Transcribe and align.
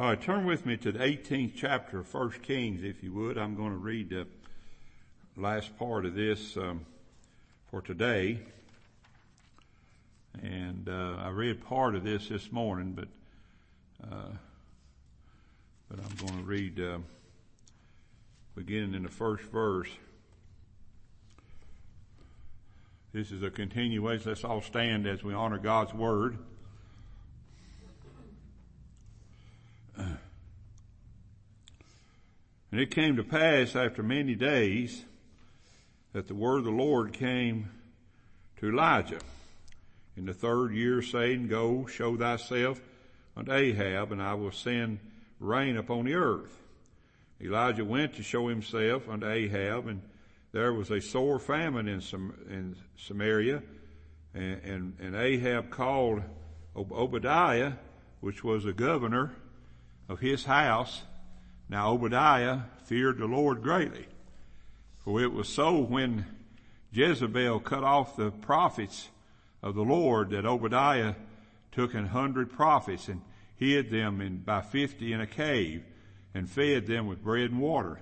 All 0.00 0.06
right, 0.06 0.18
turn 0.18 0.46
with 0.46 0.64
me 0.64 0.78
to 0.78 0.92
the 0.92 0.98
18th 1.00 1.52
chapter 1.54 1.98
of 1.98 2.14
1 2.14 2.30
Kings, 2.40 2.82
if 2.82 3.02
you 3.02 3.12
would. 3.12 3.36
I'm 3.36 3.54
going 3.54 3.72
to 3.72 3.76
read 3.76 4.08
the 4.08 4.26
last 5.36 5.78
part 5.78 6.06
of 6.06 6.14
this 6.14 6.56
um, 6.56 6.86
for 7.70 7.82
today. 7.82 8.38
And 10.42 10.88
uh, 10.88 11.16
I 11.18 11.28
read 11.28 11.62
part 11.62 11.94
of 11.94 12.02
this 12.02 12.28
this 12.28 12.50
morning, 12.50 12.92
but 12.92 13.08
uh, 14.10 14.30
but 15.90 15.98
I'm 15.98 16.26
going 16.26 16.38
to 16.38 16.48
read 16.48 16.80
uh, 16.80 16.98
beginning 18.54 18.94
in 18.94 19.02
the 19.02 19.10
first 19.10 19.44
verse. 19.52 19.90
This 23.12 23.30
is 23.30 23.42
a 23.42 23.50
continuation. 23.50 24.30
Let's 24.30 24.44
all 24.44 24.62
stand 24.62 25.06
as 25.06 25.22
we 25.22 25.34
honor 25.34 25.58
God's 25.58 25.92
word. 25.92 26.38
And 32.70 32.80
it 32.80 32.90
came 32.90 33.16
to 33.16 33.24
pass 33.24 33.74
after 33.74 34.02
many 34.02 34.34
days 34.34 35.04
that 36.12 36.28
the 36.28 36.34
word 36.34 36.58
of 36.58 36.64
the 36.64 36.70
Lord 36.70 37.12
came 37.12 37.70
to 38.58 38.68
Elijah 38.68 39.20
in 40.16 40.26
the 40.26 40.34
third 40.34 40.72
year 40.72 41.02
saying, 41.02 41.48
Go, 41.48 41.86
show 41.86 42.16
thyself 42.16 42.80
unto 43.36 43.52
Ahab, 43.52 44.12
and 44.12 44.22
I 44.22 44.34
will 44.34 44.52
send 44.52 44.98
rain 45.38 45.76
upon 45.76 46.04
the 46.04 46.14
earth. 46.14 46.56
Elijah 47.40 47.84
went 47.84 48.14
to 48.14 48.22
show 48.22 48.48
himself 48.48 49.08
unto 49.08 49.26
Ahab, 49.26 49.88
and 49.88 50.02
there 50.52 50.72
was 50.72 50.90
a 50.90 51.00
sore 51.00 51.38
famine 51.38 51.88
in, 51.88 52.00
Sam- 52.00 52.34
in 52.48 52.76
Samaria, 52.98 53.62
and, 54.34 54.60
and, 54.62 54.96
and 55.00 55.16
Ahab 55.16 55.70
called 55.70 56.22
Obadiah, 56.76 57.72
which 58.20 58.44
was 58.44 58.64
the 58.64 58.72
governor 58.72 59.32
of 60.08 60.20
his 60.20 60.44
house, 60.44 61.02
now 61.70 61.92
Obadiah 61.92 62.62
feared 62.84 63.18
the 63.18 63.26
Lord 63.26 63.62
greatly, 63.62 64.06
for 64.98 65.22
it 65.22 65.32
was 65.32 65.48
so 65.48 65.78
when 65.78 66.26
Jezebel 66.92 67.60
cut 67.60 67.84
off 67.84 68.16
the 68.16 68.32
prophets 68.32 69.08
of 69.62 69.76
the 69.76 69.84
Lord 69.84 70.30
that 70.30 70.44
Obadiah 70.44 71.14
took 71.70 71.94
an 71.94 72.06
hundred 72.06 72.50
prophets 72.50 73.06
and 73.06 73.22
hid 73.54 73.88
them 73.90 74.20
in, 74.20 74.38
by 74.38 74.60
fifty 74.60 75.12
in 75.12 75.20
a 75.20 75.26
cave 75.26 75.84
and 76.34 76.50
fed 76.50 76.88
them 76.88 77.06
with 77.06 77.22
bread 77.22 77.52
and 77.52 77.60
water. 77.60 78.00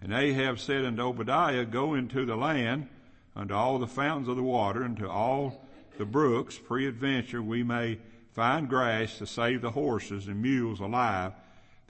And 0.00 0.14
Ahab 0.14 0.58
said 0.58 0.86
unto 0.86 1.02
Obadiah, 1.02 1.66
Go 1.66 1.92
into 1.92 2.24
the 2.24 2.36
land 2.36 2.88
unto 3.36 3.52
all 3.52 3.78
the 3.78 3.86
fountains 3.86 4.28
of 4.28 4.36
the 4.36 4.42
water 4.42 4.82
and 4.82 4.96
to 4.96 5.10
all 5.10 5.66
the 5.98 6.06
brooks, 6.06 6.58
peradventure 6.58 7.42
we 7.42 7.62
may 7.62 7.98
find 8.32 8.70
grass 8.70 9.18
to 9.18 9.26
save 9.26 9.60
the 9.60 9.72
horses 9.72 10.28
and 10.28 10.40
mules 10.40 10.80
alive 10.80 11.32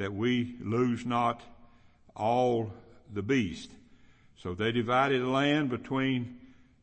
that 0.00 0.14
we 0.14 0.56
lose 0.62 1.04
not 1.04 1.42
all 2.16 2.72
the 3.12 3.20
beast. 3.20 3.70
So 4.38 4.54
they 4.54 4.72
divided 4.72 5.20
the 5.20 5.28
land 5.28 5.68
between 5.68 6.38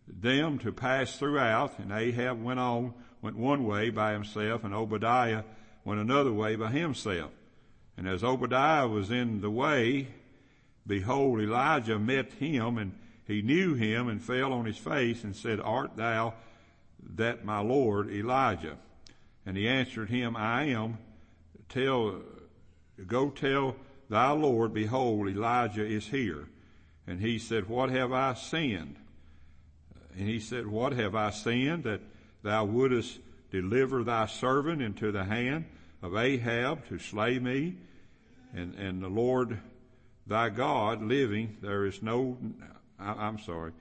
them 0.08 0.60
to 0.60 0.72
pass 0.72 1.18
throughout, 1.18 1.80
and 1.80 1.92
Ahab 1.92 2.44
went 2.44 2.60
on, 2.60 2.94
went 3.23 3.36
one 3.36 3.66
way 3.66 3.90
by 3.90 4.14
himself, 4.14 4.64
and 4.64 4.72
Obadiah 4.72 5.42
went 5.84 6.00
another 6.00 6.32
way 6.32 6.56
by 6.56 6.70
himself. 6.70 7.32
And 7.98 8.08
as 8.08 8.23
Obadiah 8.23 8.88
was 8.88 9.10
in 9.10 9.42
the 9.42 9.50
way, 9.50 10.10
behold, 10.86 11.42
Elijah 11.42 11.98
met 11.98 12.34
him, 12.34 12.78
and 12.78 12.92
he 13.26 13.42
knew 13.42 13.73
him, 13.73 14.10
and 14.10 14.22
fell 14.22 14.54
on 14.54 14.66
his 14.66 14.78
face, 14.78 15.23
and 15.23 15.36
said, 15.36 15.60
Art 15.60 15.95
thou 15.95 16.36
that 17.16 17.44
my 17.44 17.62
Lord 17.62 18.12
Elijah? 18.12 18.78
And 19.44 19.58
he 19.58 19.68
answered 19.68 20.12
him, 20.12 20.36
I 20.36 20.66
am. 20.66 21.00
Tell 21.68 22.22
Go 23.06 23.30
tell 23.30 23.76
thy 24.09 24.31
Lord, 24.31 24.73
behold, 24.73 25.28
Elijah 25.28 25.86
is 25.86 26.08
here. 26.08 26.48
And 27.06 27.20
he 27.20 27.39
said, 27.39 27.70
What 27.70 27.89
have 27.89 28.11
I 28.11 28.33
sinned? 28.33 28.95
And 30.17 30.27
he 30.27 30.39
said, 30.39 30.67
What 30.67 30.94
have 30.94 31.16
I 31.16 31.30
sinned 31.30 31.83
that 31.83 32.02
thou 32.44 32.66
wouldest 32.66 33.20
deliver 33.52 34.04
thy 34.04 34.26
servant 34.26 34.82
into 34.82 35.11
the 35.11 35.23
hand 35.23 35.66
of 36.02 36.16
Ahab 36.16 36.88
to 36.88 36.99
slay 36.99 37.39
me? 37.39 37.76
And, 38.54 38.73
and 38.76 39.02
the 39.02 39.10
Lord 39.10 39.60
thy 40.26 40.50
God 40.50 41.02
living, 41.02 41.58
there 41.61 41.86
is 41.86 42.02
no, 42.02 42.38
I, 43.00 43.11
I'm 43.11 43.39
sorry, 43.39 43.71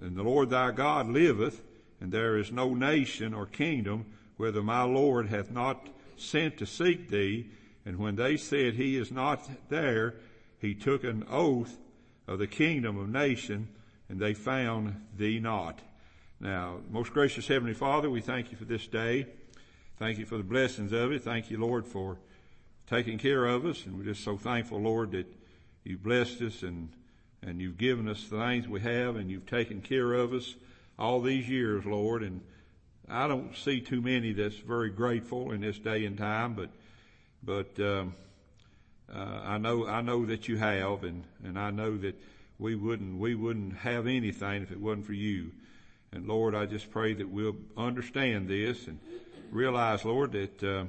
and 0.00 0.16
the 0.16 0.22
Lord 0.22 0.50
thy 0.50 0.70
God 0.70 1.08
liveth, 1.08 1.62
and 2.00 2.12
there 2.12 2.36
is 2.36 2.52
no 2.52 2.74
nation 2.74 3.32
or 3.34 3.46
kingdom 3.46 4.04
whether 4.36 4.62
my 4.62 4.82
Lord 4.82 5.28
hath 5.28 5.50
not 5.50 5.88
sent 6.16 6.58
to 6.58 6.66
seek 6.66 7.10
thee, 7.10 7.50
and 7.86 7.98
when 7.98 8.16
they 8.16 8.36
said 8.36 8.74
he 8.74 8.96
is 8.96 9.12
not 9.12 9.48
there, 9.68 10.16
he 10.58 10.74
took 10.74 11.04
an 11.04 11.24
oath 11.30 11.78
of 12.26 12.40
the 12.40 12.48
kingdom 12.48 12.98
of 12.98 13.08
nation 13.08 13.68
and 14.08 14.18
they 14.18 14.34
found 14.34 15.06
thee 15.16 15.38
not. 15.38 15.80
Now, 16.40 16.80
most 16.90 17.12
gracious 17.12 17.46
Heavenly 17.46 17.74
Father, 17.74 18.10
we 18.10 18.20
thank 18.20 18.50
you 18.50 18.58
for 18.58 18.64
this 18.64 18.86
day. 18.88 19.26
Thank 19.98 20.18
you 20.18 20.26
for 20.26 20.36
the 20.36 20.42
blessings 20.42 20.92
of 20.92 21.12
it. 21.12 21.22
Thank 21.22 21.48
you, 21.48 21.58
Lord, 21.58 21.86
for 21.86 22.18
taking 22.88 23.18
care 23.18 23.46
of 23.46 23.64
us. 23.64 23.86
And 23.86 23.96
we're 23.96 24.04
just 24.04 24.24
so 24.24 24.36
thankful, 24.36 24.80
Lord, 24.80 25.12
that 25.12 25.26
you've 25.84 26.02
blessed 26.02 26.42
us 26.42 26.62
and, 26.62 26.88
and 27.40 27.60
you've 27.60 27.78
given 27.78 28.08
us 28.08 28.28
the 28.28 28.38
things 28.38 28.66
we 28.66 28.80
have 28.80 29.14
and 29.14 29.30
you've 29.30 29.46
taken 29.46 29.80
care 29.80 30.12
of 30.12 30.34
us 30.34 30.56
all 30.98 31.20
these 31.20 31.48
years, 31.48 31.84
Lord. 31.84 32.24
And 32.24 32.40
I 33.08 33.28
don't 33.28 33.56
see 33.56 33.80
too 33.80 34.02
many 34.02 34.32
that's 34.32 34.56
very 34.56 34.90
grateful 34.90 35.52
in 35.52 35.60
this 35.60 35.78
day 35.78 36.04
and 36.04 36.18
time, 36.18 36.54
but 36.54 36.70
but 37.46 37.78
um, 37.78 38.14
uh, 39.14 39.40
I 39.44 39.58
know 39.58 39.86
I 39.86 40.02
know 40.02 40.26
that 40.26 40.48
you 40.48 40.56
have, 40.56 41.04
and 41.04 41.22
and 41.44 41.58
I 41.58 41.70
know 41.70 41.96
that 41.98 42.20
we 42.58 42.74
wouldn't 42.74 43.18
we 43.18 43.36
wouldn't 43.36 43.76
have 43.78 44.08
anything 44.08 44.62
if 44.62 44.72
it 44.72 44.80
wasn't 44.80 45.06
for 45.06 45.12
you. 45.12 45.52
And 46.12 46.26
Lord, 46.26 46.54
I 46.54 46.66
just 46.66 46.90
pray 46.90 47.14
that 47.14 47.28
we'll 47.28 47.56
understand 47.76 48.48
this 48.48 48.86
and 48.88 48.98
realize, 49.50 50.04
Lord, 50.04 50.32
that 50.32 50.62
uh, 50.62 50.84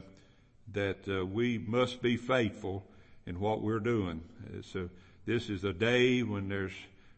that 0.73 1.07
uh, 1.07 1.25
we 1.25 1.59
must 1.59 2.01
be 2.01 2.17
faithful 2.17 2.84
in 3.28 3.40
what 3.40 3.62
we're 3.62 3.79
doing. 3.79 4.22
So 4.63 4.90
this 5.25 5.50
is 5.50 5.63
a 5.63 5.73
day 5.73 6.23
when 6.23 6.50
there's 6.50 6.73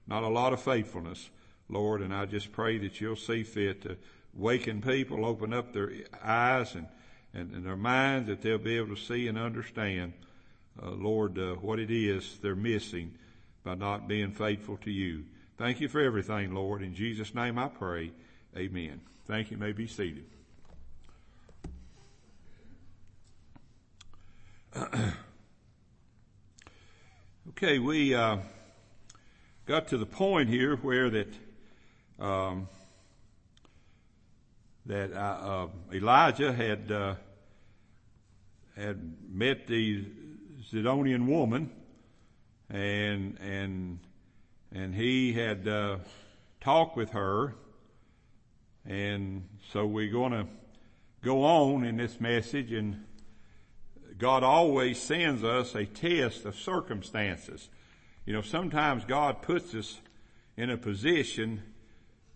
not 0.08 0.24
a 0.24 0.28
lot 0.28 0.54
of 0.54 0.62
faithfulness, 0.62 1.30
Lord, 1.70 2.02
and 2.02 2.14
I 2.14 2.26
just 2.26 2.52
pray 2.52 2.78
that 2.80 3.00
you'll 3.00 3.16
see 3.16 3.44
fit 3.44 3.84
to 3.84 3.96
waken 4.34 4.82
people, 4.82 5.26
open 5.26 5.54
up 5.54 5.74
their 5.74 5.92
eyes 6.24 6.76
and 6.76 6.88
and, 7.34 7.54
and 7.54 7.66
their 7.66 7.76
minds 7.76 8.28
that 8.28 8.42
they'll 8.42 8.58
be 8.58 8.78
able 8.78 8.96
to 8.96 9.02
see 9.02 9.28
and 9.28 9.38
understand, 9.38 10.14
uh, 10.82 10.92
Lord, 10.92 11.38
uh, 11.38 11.54
what 11.56 11.80
it 11.80 11.92
is 11.92 12.38
they're 12.42 12.56
missing 12.56 13.14
by 13.64 13.76
not 13.76 14.08
being 14.08 14.32
faithful 14.32 14.78
to 14.78 14.92
you. 14.92 15.26
Thank 15.58 15.82
you 15.82 15.90
for 15.90 16.00
everything, 16.00 16.54
Lord. 16.54 16.82
In 16.82 16.96
Jesus' 16.96 17.36
name 17.36 17.60
I 17.60 17.68
pray. 17.68 18.12
Amen. 18.56 19.02
Thank 19.28 19.52
you. 19.52 19.58
you 19.58 19.62
may 19.62 19.74
be 19.74 19.88
seated. 19.88 20.26
okay, 27.50 27.80
we 27.80 28.16
uh, 28.16 28.38
got 29.66 29.88
to 29.90 29.98
the 29.98 30.06
point 30.06 30.50
here 30.50 30.78
where 30.78 31.10
that 31.10 31.34
um, 32.20 32.68
that 34.90 35.14
uh, 35.14 35.68
Elijah 35.94 36.52
had 36.52 36.92
uh, 36.92 37.14
had 38.76 39.14
met 39.32 39.68
the 39.68 40.04
Zidonian 40.72 41.28
woman, 41.28 41.70
and 42.72 43.38
and 43.40 44.00
and 44.72 44.96
he 44.96 45.34
had 45.34 45.68
uh, 45.68 45.98
talked 46.60 46.98
with 46.98 47.12
her, 47.12 47.54
and 48.84 49.48
so 49.72 49.86
we're 49.86 50.12
going 50.12 50.32
to 50.32 50.48
go 51.24 51.44
on 51.44 51.86
in 51.86 51.98
this 51.98 52.20
message, 52.20 52.72
and 52.72 53.06
God 54.18 54.44
always 54.44 55.00
sends 55.00 55.44
us 55.44 55.76
a 55.76 55.86
test 55.86 56.46
of 56.46 56.56
circumstances. 56.56 57.70
You 58.26 58.34
know, 58.34 58.42
sometimes 58.42 59.06
God 59.06 59.44
puts 59.44 59.76
us 59.76 60.00
in 60.58 60.72
a 60.72 60.78
position 60.78 61.62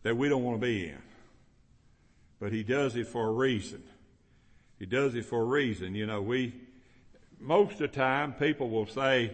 that 0.04 0.16
we 0.16 0.30
don't 0.30 0.44
want 0.44 0.62
to 0.62 0.68
be 0.68 0.90
in 0.90 1.02
but 2.44 2.52
he 2.52 2.62
does 2.62 2.98
it 2.98 3.08
for 3.08 3.30
a 3.30 3.32
reason. 3.32 3.82
He 4.78 4.86
does 4.86 5.16
it 5.16 5.24
for 5.24 5.40
a 5.40 5.46
reason. 5.46 5.96
You 5.96 6.06
know, 6.06 6.22
we, 6.22 6.54
most 7.40 7.76
of 7.76 7.80
the 7.80 7.88
time 7.88 8.34
people 8.34 8.70
will 8.70 8.86
say, 8.86 9.32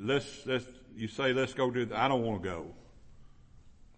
let's, 0.00 0.46
let's, 0.46 0.64
you 0.96 1.06
say, 1.06 1.34
let's 1.34 1.52
go 1.52 1.70
do, 1.70 1.86
I 1.94 2.08
don't 2.08 2.22
want 2.22 2.42
to 2.42 2.48
go. 2.48 2.66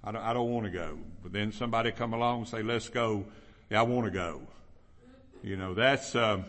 I 0.03 0.11
don't, 0.11 0.23
I 0.23 0.33
don't 0.33 0.51
want 0.51 0.67
to 0.67 0.73
go. 0.73 0.99
But 1.23 1.33
then 1.33 1.53
somebody 1.53 1.93
come 1.93 2.13
along 2.13 2.39
and 2.39 2.49
say, 2.49 2.65
let's 2.65 2.89
go. 2.89 3.27
Yeah, 3.71 3.79
I 3.79 3.83
want 3.85 4.07
to 4.07 4.11
go. 4.11 4.41
You 5.45 5.57
know, 5.57 5.75
that's, 5.75 6.17
um, 6.17 6.47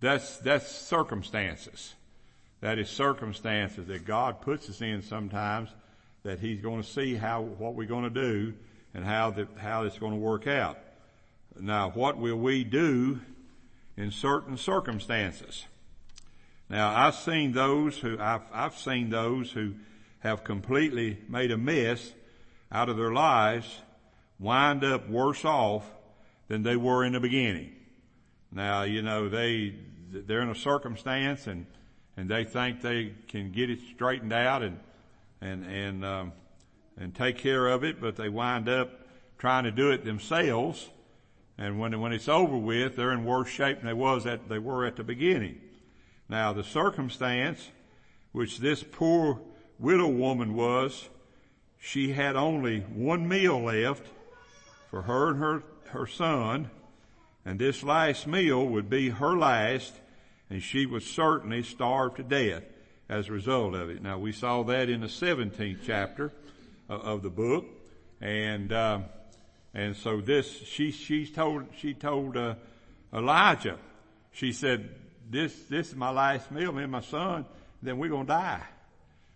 that's, 0.00 0.38
that's 0.38 0.72
circumstances. 0.74 1.92
That 2.62 2.78
is 2.78 2.88
circumstances 2.88 3.88
that 3.88 4.06
God 4.06 4.40
puts 4.40 4.70
us 4.70 4.80
in 4.80 5.02
sometimes 5.02 5.68
that 6.22 6.40
He's 6.40 6.62
going 6.62 6.82
to 6.82 6.88
see 6.88 7.14
how, 7.14 7.42
what 7.42 7.74
we're 7.74 7.86
going 7.86 8.04
to 8.04 8.08
do 8.08 8.54
and 8.94 9.04
how 9.04 9.30
that, 9.30 9.48
how 9.58 9.84
it's 9.84 9.98
going 9.98 10.12
to 10.12 10.18
work 10.18 10.46
out. 10.46 10.78
Now, 11.58 11.90
what 11.90 12.16
will 12.16 12.36
we 12.36 12.64
do 12.64 13.20
in 14.00 14.10
certain 14.10 14.56
circumstances. 14.56 15.66
Now 16.70 16.96
I've 16.96 17.14
seen 17.14 17.52
those 17.52 17.98
who, 17.98 18.18
I've, 18.18 18.42
I've 18.52 18.78
seen 18.78 19.10
those 19.10 19.52
who 19.52 19.74
have 20.20 20.42
completely 20.42 21.18
made 21.28 21.50
a 21.50 21.58
mess 21.58 22.12
out 22.72 22.88
of 22.88 22.96
their 22.96 23.12
lives 23.12 23.80
wind 24.38 24.84
up 24.84 25.08
worse 25.08 25.44
off 25.44 25.84
than 26.48 26.62
they 26.62 26.76
were 26.76 27.04
in 27.04 27.12
the 27.12 27.20
beginning. 27.20 27.72
Now, 28.50 28.82
you 28.84 29.02
know, 29.02 29.28
they, 29.28 29.74
they're 30.10 30.40
in 30.40 30.48
a 30.48 30.54
circumstance 30.54 31.46
and, 31.46 31.66
and 32.16 32.28
they 32.28 32.44
think 32.44 32.80
they 32.80 33.12
can 33.28 33.52
get 33.52 33.68
it 33.68 33.80
straightened 33.94 34.32
out 34.32 34.62
and, 34.62 34.78
and, 35.42 35.66
and, 35.66 36.04
um, 36.04 36.32
and 37.00 37.14
take 37.14 37.38
care 37.38 37.66
of 37.66 37.82
it, 37.82 38.00
but 38.00 38.14
they 38.16 38.28
wind 38.28 38.68
up 38.68 38.90
trying 39.38 39.64
to 39.64 39.72
do 39.72 39.90
it 39.90 40.04
themselves. 40.04 40.90
And 41.58 41.80
when, 41.80 41.98
when 41.98 42.12
it's 42.12 42.28
over 42.28 42.56
with, 42.56 42.94
they're 42.94 43.12
in 43.12 43.24
worse 43.24 43.48
shape 43.48 43.78
than 43.78 43.86
they 43.86 43.94
was 43.94 44.26
at, 44.26 44.48
they 44.48 44.58
were 44.58 44.86
at 44.86 44.96
the 44.96 45.02
beginning. 45.02 45.60
Now 46.28 46.52
the 46.52 46.62
circumstance 46.62 47.70
which 48.32 48.58
this 48.58 48.84
poor 48.84 49.40
widow 49.78 50.08
woman 50.08 50.54
was, 50.54 51.08
she 51.78 52.12
had 52.12 52.36
only 52.36 52.80
one 52.80 53.26
meal 53.26 53.64
left 53.64 54.06
for 54.90 55.02
her 55.02 55.30
and 55.30 55.38
her, 55.40 55.62
her 55.88 56.06
son, 56.06 56.70
and 57.44 57.58
this 57.58 57.82
last 57.82 58.26
meal 58.26 58.66
would 58.66 58.90
be 58.90 59.08
her 59.08 59.36
last, 59.36 59.94
and 60.50 60.62
she 60.62 60.84
would 60.84 61.02
certainly 61.02 61.62
starve 61.62 62.14
to 62.16 62.22
death 62.22 62.62
as 63.08 63.28
a 63.28 63.32
result 63.32 63.74
of 63.74 63.88
it. 63.88 64.02
Now 64.02 64.18
we 64.18 64.32
saw 64.32 64.62
that 64.64 64.88
in 64.88 65.00
the 65.00 65.06
17th 65.06 65.78
chapter 65.84 66.32
of 66.94 67.22
the 67.22 67.30
book, 67.30 67.66
and 68.20 68.72
uh, 68.72 69.00
and 69.74 69.96
so 69.96 70.20
this 70.20 70.50
she 70.66 70.90
she 70.90 71.26
told 71.26 71.66
she 71.78 71.94
told 71.94 72.36
uh, 72.36 72.54
Elijah, 73.12 73.78
she 74.32 74.52
said, 74.52 74.90
"This 75.28 75.54
this 75.68 75.88
is 75.88 75.96
my 75.96 76.10
last 76.10 76.50
meal, 76.50 76.72
me 76.72 76.82
and 76.82 76.92
my 76.92 77.00
son. 77.00 77.46
Then 77.82 77.98
we're 77.98 78.10
gonna 78.10 78.26
die 78.26 78.62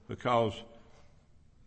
because 0.09 0.53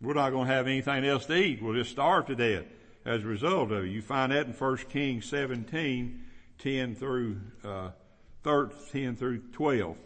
we're 0.00 0.14
not 0.14 0.30
gonna 0.30 0.46
have 0.46 0.66
anything 0.66 1.04
else 1.04 1.26
to 1.26 1.36
eat. 1.36 1.62
We'll 1.62 1.74
just 1.74 1.90
starve 1.90 2.26
to 2.26 2.36
death 2.36 2.64
as 3.04 3.22
a 3.22 3.26
result 3.26 3.72
of 3.72 3.84
it. 3.84 3.88
You 3.88 4.02
find 4.02 4.32
that 4.32 4.46
in 4.46 4.52
1 4.52 4.76
Kings 4.90 5.26
17, 5.26 6.24
10 6.58 6.94
through 6.94 7.40
uh, 7.64 7.90
13 8.44 9.16
through 9.16 9.38
12. 9.52 9.96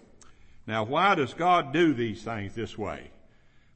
Now, 0.66 0.84
why 0.84 1.14
does 1.14 1.34
God 1.34 1.72
do 1.72 1.92
these 1.92 2.22
things 2.22 2.54
this 2.54 2.78
way? 2.78 3.10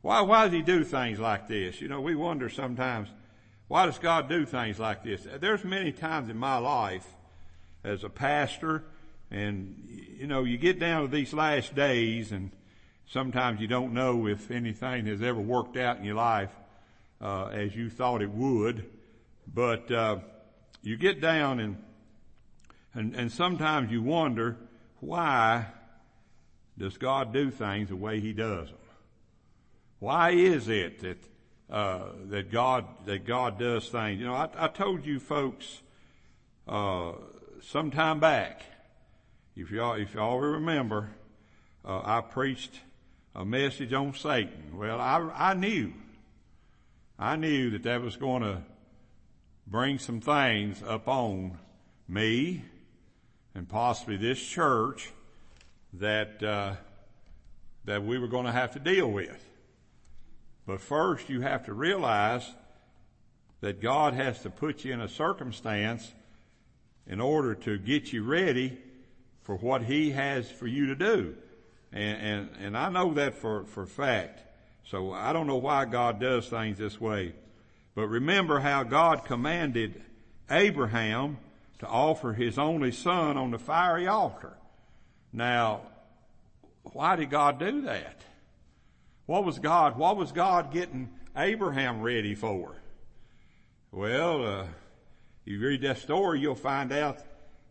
Why, 0.07 0.21
why 0.21 0.45
does 0.45 0.53
he 0.53 0.63
do 0.63 0.85
things 0.85 1.19
like 1.19 1.49
this? 1.49 1.81
You 1.81 1.89
know, 1.89 2.01
we 2.01 2.15
wonder 2.15 2.49
sometimes, 2.49 3.09
why 3.67 3.87
does 3.87 3.99
God 3.99 4.29
do 4.29 4.47
things 4.47 4.79
like 4.79 5.03
this? 5.03 5.27
There's 5.41 5.65
many 5.65 5.91
times 5.91 6.31
in 6.31 6.37
my 6.37 6.59
life 6.59 7.05
as 7.83 8.05
a 8.05 8.09
pastor 8.09 8.85
and, 9.33 9.83
you 10.17 10.29
know, 10.29 10.45
you 10.45 10.59
get 10.59 10.79
down 10.79 11.03
to 11.03 11.09
these 11.09 11.33
last 11.33 11.75
days 11.75 12.31
and 12.31 12.53
sometimes 13.09 13.61
you 13.61 13.67
don't 13.67 13.95
know 13.95 14.29
if 14.29 14.53
anything 14.53 15.07
has 15.07 15.23
ever 15.23 15.41
worked 15.41 15.77
out 15.77 15.99
in 15.99 16.05
your 16.05 16.15
life, 16.15 16.53
uh, 17.21 17.47
as 17.47 17.75
you 17.75 17.91
thought 17.91 18.23
it 18.23 18.31
would. 18.31 18.89
But, 19.53 19.91
uh, 19.91 20.19
you 20.85 20.97
get 20.97 21.21
down 21.21 21.59
and, 21.59 21.83
and, 22.95 23.13
and 23.17 23.33
sometimes 23.33 23.91
you 23.91 24.03
wonder, 24.03 24.57
why 25.01 25.67
does 26.79 26.97
God 26.97 27.33
do 27.33 27.51
things 27.51 27.89
the 27.89 27.97
way 27.97 28.21
He 28.21 28.33
does 28.33 28.69
them? 28.69 28.86
Why 29.99 30.31
is 30.31 30.69
it 30.69 31.01
that 31.01 31.19
uh, 31.71 32.09
that 32.29 32.51
God 32.51 32.85
that 33.07 33.25
God 33.25 33.59
does 33.59 33.89
things? 33.89 34.21
You 34.21 34.27
know, 34.27 34.35
I, 34.35 34.49
I 34.57 34.69
told 34.69 35.07
you 35.07 35.19
folks 35.19 35.83
uh, 36.69 37.13
some 37.63 37.91
time 37.91 38.21
back. 38.21 38.63
If 39.55 39.71
y'all 39.71 39.95
if 39.95 40.15
y'all 40.15 40.39
remember, 40.39 41.11
uh, 41.85 42.03
I 42.05 42.21
preached 42.21 42.81
a 43.35 43.45
message 43.45 43.93
on 43.93 44.15
Satan. 44.15 44.77
Well, 44.77 45.01
I 45.01 45.17
I 45.35 45.55
knew 45.55 45.95
I 47.19 47.37
knew 47.37 47.71
that 47.71 47.85
that 47.85 48.03
was 48.03 48.17
going 48.17 48.43
to 48.43 48.63
bring 49.67 49.99
some 49.99 50.21
things 50.21 50.83
up 50.87 51.09
on 51.09 51.59
me 52.07 52.63
and 53.55 53.67
possibly 53.67 54.19
this 54.19 54.39
church 54.39 55.11
that 55.95 56.43
uh, 56.43 56.75
that 57.87 58.05
we 58.05 58.19
were 58.19 58.29
going 58.29 58.45
to 58.45 58.53
have 58.53 58.73
to 58.73 58.79
deal 58.79 59.11
with. 59.11 59.46
But 60.67 60.81
first 60.81 61.29
you 61.29 61.43
have 61.43 61.65
to 61.67 61.73
realize 61.73 62.45
that 63.61 63.81
God 63.81 64.15
has 64.15 64.43
to 64.43 64.51
put 64.51 64.85
you 64.85 64.93
in 64.93 65.01
a 65.01 65.09
circumstance 65.09 66.13
in 67.07 67.21
order 67.21 67.55
to 67.55 67.79
get 67.79 68.13
you 68.13 68.25
ready 68.25 68.79
for 69.43 69.57
what 69.57 69.83
He 69.83 70.11
has 70.11 70.51
for 70.51 70.67
you 70.67 70.87
to 70.87 70.97
do. 70.97 71.37
And, 71.93 72.19
and, 72.21 72.51
and 72.61 72.77
I 72.77 72.91
know 72.91 73.15
that 73.15 73.35
for, 73.35 73.65
for 73.65 73.87
fact. 73.87 74.43
So 74.85 75.13
I 75.13 75.33
don't 75.33 75.47
know 75.47 75.57
why 75.57 75.85
God 75.85 76.21
does 76.21 76.49
things 76.49 76.79
this 76.79 77.01
way. 77.01 77.33
But 77.95 78.09
remember 78.09 78.61
how 78.61 78.83
God 78.83 79.25
commanded 79.25 80.03
Abraham 80.51 81.39
to 81.79 81.87
offer 81.87 82.33
his 82.33 82.59
only 82.59 82.93
son 82.93 83.37
on 83.37 83.51
the 83.51 83.59
fiery 83.59 84.07
altar. 84.07 84.57
Now, 85.33 85.83
why 86.93 87.17
did 87.17 87.31
God 87.31 87.59
do 87.59 87.83
that? 87.83 88.21
What 89.27 89.45
was 89.45 89.59
God, 89.59 89.99
what 89.99 90.17
was 90.17 90.31
God 90.31 90.73
getting 90.73 91.11
Abraham 91.37 92.01
ready 92.01 92.37
for? 92.37 92.77
Well, 93.91 94.47
uh, 94.47 94.67
you 95.45 95.59
read 95.59 95.83
that 95.83 95.99
story, 95.99 96.41
you'll 96.41 96.55
find 96.55 96.93
out 96.93 97.19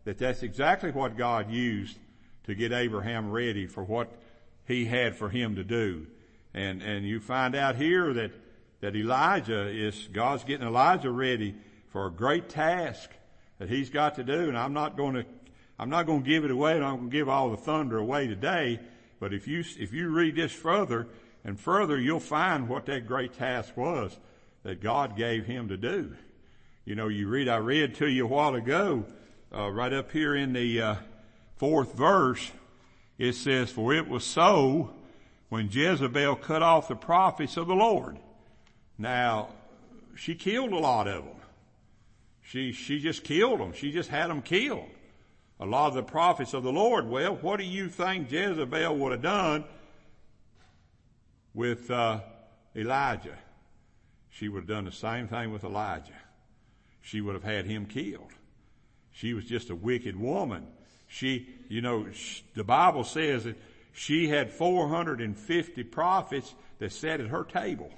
that 0.04 0.18
that's 0.18 0.42
exactly 0.42 0.90
what 0.90 1.16
God 1.16 1.50
used 1.50 1.98
to 2.44 2.54
get 2.54 2.72
Abraham 2.72 3.30
ready 3.30 3.66
for 3.66 3.82
what 3.82 4.12
he 4.66 4.84
had 4.84 5.16
for 5.16 5.30
him 5.30 5.56
to 5.56 5.64
do. 5.64 6.06
And, 6.52 6.82
and 6.82 7.06
you 7.06 7.20
find 7.20 7.54
out 7.54 7.76
here 7.76 8.12
that, 8.12 8.32
that 8.80 8.94
Elijah 8.94 9.66
is, 9.66 10.08
God's 10.12 10.44
getting 10.44 10.66
Elijah 10.66 11.10
ready 11.10 11.54
for 11.88 12.06
a 12.06 12.10
great 12.10 12.50
task 12.50 13.10
that 13.58 13.70
he's 13.70 13.88
got 13.88 14.16
to 14.16 14.24
do. 14.24 14.48
And 14.48 14.58
I'm 14.58 14.74
not 14.74 14.96
going 14.96 15.14
to, 15.14 15.24
I'm 15.78 15.88
not 15.88 16.04
going 16.04 16.22
to 16.22 16.28
give 16.28 16.44
it 16.44 16.50
away 16.50 16.76
and 16.76 16.84
I'm 16.84 16.96
going 16.96 17.10
to 17.10 17.16
give 17.16 17.30
all 17.30 17.50
the 17.50 17.56
thunder 17.56 17.96
away 17.96 18.26
today. 18.26 18.78
But 19.18 19.32
if 19.32 19.48
you, 19.48 19.64
if 19.78 19.94
you 19.94 20.10
read 20.10 20.36
this 20.36 20.52
further, 20.52 21.08
and 21.46 21.58
further, 21.58 21.96
you'll 21.96 22.18
find 22.18 22.68
what 22.68 22.86
that 22.86 23.06
great 23.06 23.34
task 23.34 23.76
was 23.76 24.18
that 24.64 24.82
God 24.82 25.16
gave 25.16 25.46
him 25.46 25.68
to 25.68 25.76
do. 25.76 26.16
You 26.84 26.96
know, 26.96 27.06
you 27.06 27.28
read, 27.28 27.48
I 27.48 27.58
read 27.58 27.94
to 27.96 28.08
you 28.08 28.24
a 28.24 28.28
while 28.28 28.56
ago, 28.56 29.04
uh, 29.54 29.70
right 29.70 29.92
up 29.92 30.10
here 30.10 30.34
in 30.34 30.52
the 30.52 30.82
uh, 30.82 30.94
fourth 31.56 31.94
verse, 31.94 32.50
it 33.16 33.34
says, 33.36 33.70
For 33.70 33.94
it 33.94 34.08
was 34.08 34.24
so 34.24 34.90
when 35.48 35.70
Jezebel 35.70 36.34
cut 36.34 36.64
off 36.64 36.88
the 36.88 36.96
prophets 36.96 37.56
of 37.56 37.68
the 37.68 37.76
Lord. 37.76 38.18
Now, 38.98 39.50
she 40.16 40.34
killed 40.34 40.72
a 40.72 40.78
lot 40.78 41.06
of 41.06 41.24
them. 41.24 41.36
She, 42.42 42.72
she 42.72 42.98
just 42.98 43.22
killed 43.22 43.60
them. 43.60 43.72
She 43.72 43.92
just 43.92 44.10
had 44.10 44.30
them 44.30 44.42
killed. 44.42 44.88
A 45.60 45.64
lot 45.64 45.88
of 45.88 45.94
the 45.94 46.02
prophets 46.02 46.54
of 46.54 46.64
the 46.64 46.72
Lord. 46.72 47.08
Well, 47.08 47.36
what 47.36 47.60
do 47.60 47.64
you 47.64 47.88
think 47.88 48.32
Jezebel 48.32 48.96
would 48.96 49.12
have 49.12 49.22
done 49.22 49.64
with 51.56 51.90
uh, 51.90 52.20
Elijah. 52.76 53.36
She 54.30 54.48
would 54.48 54.60
have 54.60 54.68
done 54.68 54.84
the 54.84 54.92
same 54.92 55.26
thing 55.26 55.52
with 55.52 55.64
Elijah. 55.64 56.12
She 57.00 57.22
would 57.22 57.34
have 57.34 57.42
had 57.42 57.64
him 57.64 57.86
killed. 57.86 58.30
She 59.10 59.32
was 59.32 59.46
just 59.46 59.70
a 59.70 59.74
wicked 59.74 60.14
woman. 60.20 60.66
She, 61.08 61.48
you 61.68 61.80
know, 61.80 62.06
the 62.54 62.62
Bible 62.62 63.04
says 63.04 63.44
that 63.44 63.56
she 63.94 64.28
had 64.28 64.52
450 64.52 65.82
prophets 65.84 66.54
that 66.78 66.92
sat 66.92 67.20
at 67.20 67.28
her 67.28 67.44
table. 67.44 67.90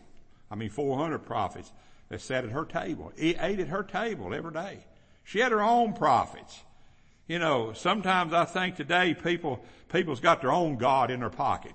I 0.49 0.55
mean, 0.55 0.71
400 0.71 1.19
prophets 1.19 1.73
that 2.11 2.21
sat 2.21 2.45
at 2.45 2.50
her 2.50 2.65
table, 2.65 3.12
ate 3.19 3.59
at 3.59 3.69
her 3.69 3.83
table 3.83 4.33
every 4.33 4.53
day. 4.53 4.85
She 5.25 5.41
had 5.41 5.50
her 5.50 5.62
own 5.62 5.95
prophets. 5.95 6.62
You 7.27 7.41
know, 7.41 7.73
sometimes 7.73 8.33
I 8.33 8.45
think 8.45 8.77
today 8.77 9.15
people, 9.15 9.65
people's 9.93 10.21
got 10.21 10.43
their 10.43 10.53
own 10.53 10.77
God 10.77 11.11
in 11.11 11.21
their 11.21 11.29
pocket. 11.29 11.75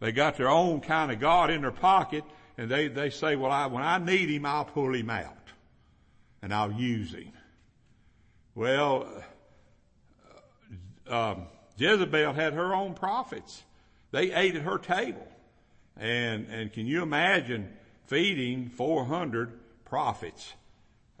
They 0.00 0.12
got 0.12 0.36
their 0.36 0.48
own 0.50 0.80
kind 0.80 1.10
of 1.10 1.20
God 1.20 1.50
in 1.50 1.62
their 1.62 1.70
pocket 1.70 2.24
and 2.58 2.70
they, 2.70 2.88
they 2.88 3.10
say, 3.10 3.36
well, 3.36 3.52
I, 3.52 3.66
when 3.66 3.82
I 3.82 3.98
need 3.98 4.30
him, 4.30 4.46
I'll 4.46 4.64
pull 4.64 4.94
him 4.94 5.10
out 5.10 5.36
and 6.42 6.54
I'll 6.54 6.72
use 6.72 7.12
him. 7.12 7.32
Well, 8.54 9.06
uh, 11.08 11.32
um, 11.32 11.46
Jezebel 11.76 12.32
had 12.32 12.54
her 12.54 12.74
own 12.74 12.94
prophets. 12.94 13.62
They 14.10 14.32
ate 14.32 14.56
at 14.56 14.62
her 14.62 14.78
table. 14.78 15.26
And, 15.96 16.46
and 16.48 16.72
can 16.72 16.86
you 16.86 17.02
imagine 17.02 17.74
feeding 18.06 18.68
400 18.68 19.58
prophets 19.84 20.54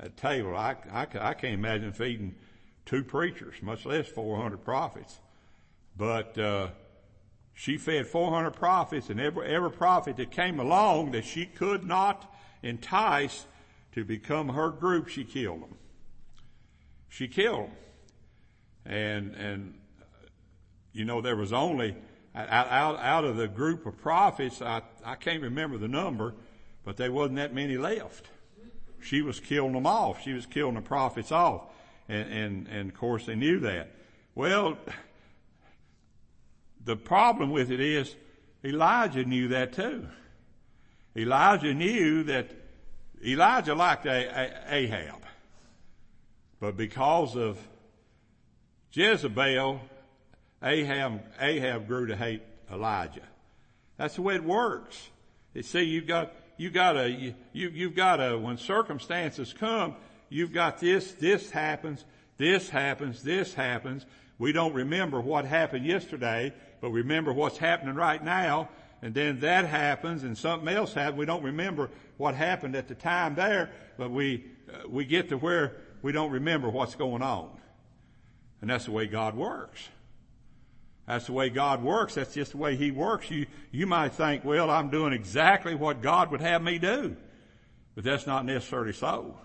at 0.00 0.16
table? 0.16 0.56
I, 0.56 0.76
I, 0.90 1.06
I 1.20 1.34
can't 1.34 1.54
imagine 1.54 1.92
feeding 1.92 2.34
two 2.86 3.04
preachers, 3.04 3.54
much 3.60 3.84
less 3.84 4.06
400 4.06 4.64
prophets. 4.64 5.18
But, 5.96 6.38
uh, 6.38 6.68
she 7.58 7.78
fed 7.78 8.06
400 8.06 8.50
prophets 8.50 9.08
and 9.08 9.18
every, 9.18 9.48
every 9.48 9.70
prophet 9.70 10.18
that 10.18 10.30
came 10.30 10.60
along 10.60 11.12
that 11.12 11.24
she 11.24 11.46
could 11.46 11.84
not 11.84 12.30
entice 12.62 13.46
to 13.92 14.04
become 14.04 14.50
her 14.50 14.68
group, 14.68 15.08
she 15.08 15.24
killed 15.24 15.62
them. 15.62 15.74
She 17.08 17.26
killed 17.26 17.70
them. 17.70 17.76
And, 18.84 19.34
and, 19.36 19.74
you 20.92 21.06
know, 21.06 21.22
there 21.22 21.34
was 21.34 21.54
only, 21.54 21.96
out, 22.34 22.68
out 22.68 22.98
out 22.98 23.24
of 23.24 23.36
the 23.36 23.48
group 23.48 23.86
of 23.86 23.96
prophets, 23.96 24.60
I, 24.60 24.82
I 25.02 25.14
can't 25.14 25.42
remember 25.42 25.78
the 25.78 25.88
number, 25.88 26.34
but 26.84 26.98
there 26.98 27.10
wasn't 27.10 27.36
that 27.36 27.54
many 27.54 27.78
left. 27.78 28.28
She 29.00 29.22
was 29.22 29.40
killing 29.40 29.72
them 29.72 29.86
off. 29.86 30.22
She 30.22 30.34
was 30.34 30.44
killing 30.44 30.74
the 30.74 30.82
prophets 30.82 31.32
off. 31.32 31.62
And, 32.06 32.30
and, 32.30 32.68
and 32.68 32.90
of 32.90 32.96
course 32.96 33.24
they 33.24 33.34
knew 33.34 33.60
that. 33.60 33.92
Well, 34.34 34.76
the 36.86 36.96
problem 36.96 37.50
with 37.50 37.70
it 37.70 37.80
is 37.80 38.14
Elijah 38.64 39.24
knew 39.24 39.48
that 39.48 39.74
too. 39.74 40.06
Elijah 41.16 41.74
knew 41.74 42.22
that 42.24 42.48
Elijah 43.24 43.74
liked 43.74 44.06
Ahab. 44.06 45.20
But 46.60 46.76
because 46.76 47.36
of 47.36 47.58
Jezebel, 48.92 49.80
Ahab, 50.62 51.20
Ahab 51.40 51.86
grew 51.86 52.06
to 52.06 52.16
hate 52.16 52.42
Elijah. 52.72 53.20
That's 53.96 54.14
the 54.14 54.22
way 54.22 54.36
it 54.36 54.44
works. 54.44 55.10
You 55.54 55.62
see, 55.62 55.82
you've 55.82 56.06
got, 56.06 56.32
you 56.56 56.70
gotta, 56.70 57.10
you, 57.10 57.34
you've 57.52 57.96
got 57.96 58.20
a, 58.20 58.38
when 58.38 58.58
circumstances 58.58 59.52
come, 59.52 59.96
you've 60.28 60.52
got 60.52 60.78
this, 60.78 61.12
this 61.12 61.50
happens, 61.50 62.04
this 62.38 62.68
happens, 62.68 63.22
this 63.22 63.54
happens. 63.54 64.06
We 64.38 64.52
don't 64.52 64.74
remember 64.74 65.20
what 65.20 65.46
happened 65.46 65.86
yesterday, 65.86 66.52
but 66.80 66.90
remember 66.90 67.32
what's 67.32 67.58
happening 67.58 67.94
right 67.94 68.22
now. 68.22 68.68
And 69.02 69.14
then 69.14 69.40
that 69.40 69.66
happens 69.66 70.24
and 70.24 70.36
something 70.36 70.68
else 70.68 70.94
happens. 70.94 71.18
We 71.18 71.26
don't 71.26 71.42
remember 71.42 71.90
what 72.16 72.34
happened 72.34 72.74
at 72.74 72.88
the 72.88 72.94
time 72.94 73.34
there, 73.34 73.70
but 73.98 74.10
we, 74.10 74.44
uh, 74.72 74.88
we 74.88 75.04
get 75.04 75.28
to 75.28 75.36
where 75.36 75.76
we 76.02 76.12
don't 76.12 76.30
remember 76.30 76.68
what's 76.68 76.94
going 76.94 77.22
on. 77.22 77.50
And 78.60 78.70
that's 78.70 78.86
the 78.86 78.92
way 78.92 79.06
God 79.06 79.36
works. 79.36 79.88
That's 81.06 81.26
the 81.26 81.32
way 81.32 81.50
God 81.50 81.82
works. 81.82 82.14
That's 82.14 82.34
just 82.34 82.52
the 82.52 82.56
way 82.56 82.74
He 82.74 82.90
works. 82.90 83.30
You, 83.30 83.46
you 83.70 83.86
might 83.86 84.14
think, 84.14 84.44
well, 84.44 84.70
I'm 84.70 84.90
doing 84.90 85.12
exactly 85.12 85.74
what 85.74 86.02
God 86.02 86.30
would 86.30 86.40
have 86.40 86.62
me 86.62 86.78
do. 86.78 87.16
But 87.94 88.04
that's 88.04 88.26
not 88.26 88.44
necessarily 88.44 88.92
so. 88.92 89.38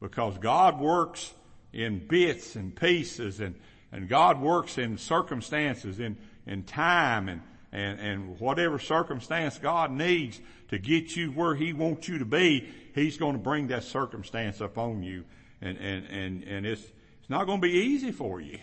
Because 0.00 0.36
God 0.38 0.80
works 0.80 1.32
in 1.72 2.06
bits 2.06 2.56
and 2.56 2.74
pieces 2.74 3.40
and, 3.40 3.54
and 3.92 4.08
God 4.08 4.40
works 4.40 4.78
in 4.78 4.98
circumstances, 4.98 6.00
in, 6.00 6.16
in 6.50 6.64
time 6.64 7.28
and, 7.28 7.40
and, 7.72 8.00
and 8.00 8.40
whatever 8.40 8.78
circumstance 8.78 9.56
God 9.56 9.92
needs 9.92 10.38
to 10.68 10.78
get 10.78 11.16
you 11.16 11.30
where 11.30 11.54
He 11.54 11.72
wants 11.72 12.08
you 12.08 12.18
to 12.18 12.24
be, 12.24 12.68
He's 12.94 13.16
going 13.16 13.34
to 13.34 13.38
bring 13.38 13.68
that 13.68 13.84
circumstance 13.84 14.60
upon 14.60 15.02
you. 15.02 15.24
And, 15.62 15.78
and, 15.78 16.06
and, 16.06 16.44
and 16.44 16.66
it's, 16.66 16.82
it's 16.82 17.30
not 17.30 17.46
going 17.46 17.60
to 17.60 17.66
be 17.66 17.74
easy 17.74 18.10
for 18.10 18.40
you. 18.40 18.58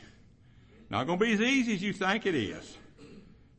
Not 0.89 1.08
going 1.08 1.17
to 1.17 1.25
be 1.25 1.34
as 1.34 1.41
easy 1.41 1.74
as 1.74 1.82
you 1.82 1.94
think 1.94 2.25
it 2.25 2.36
is. 2.36 2.77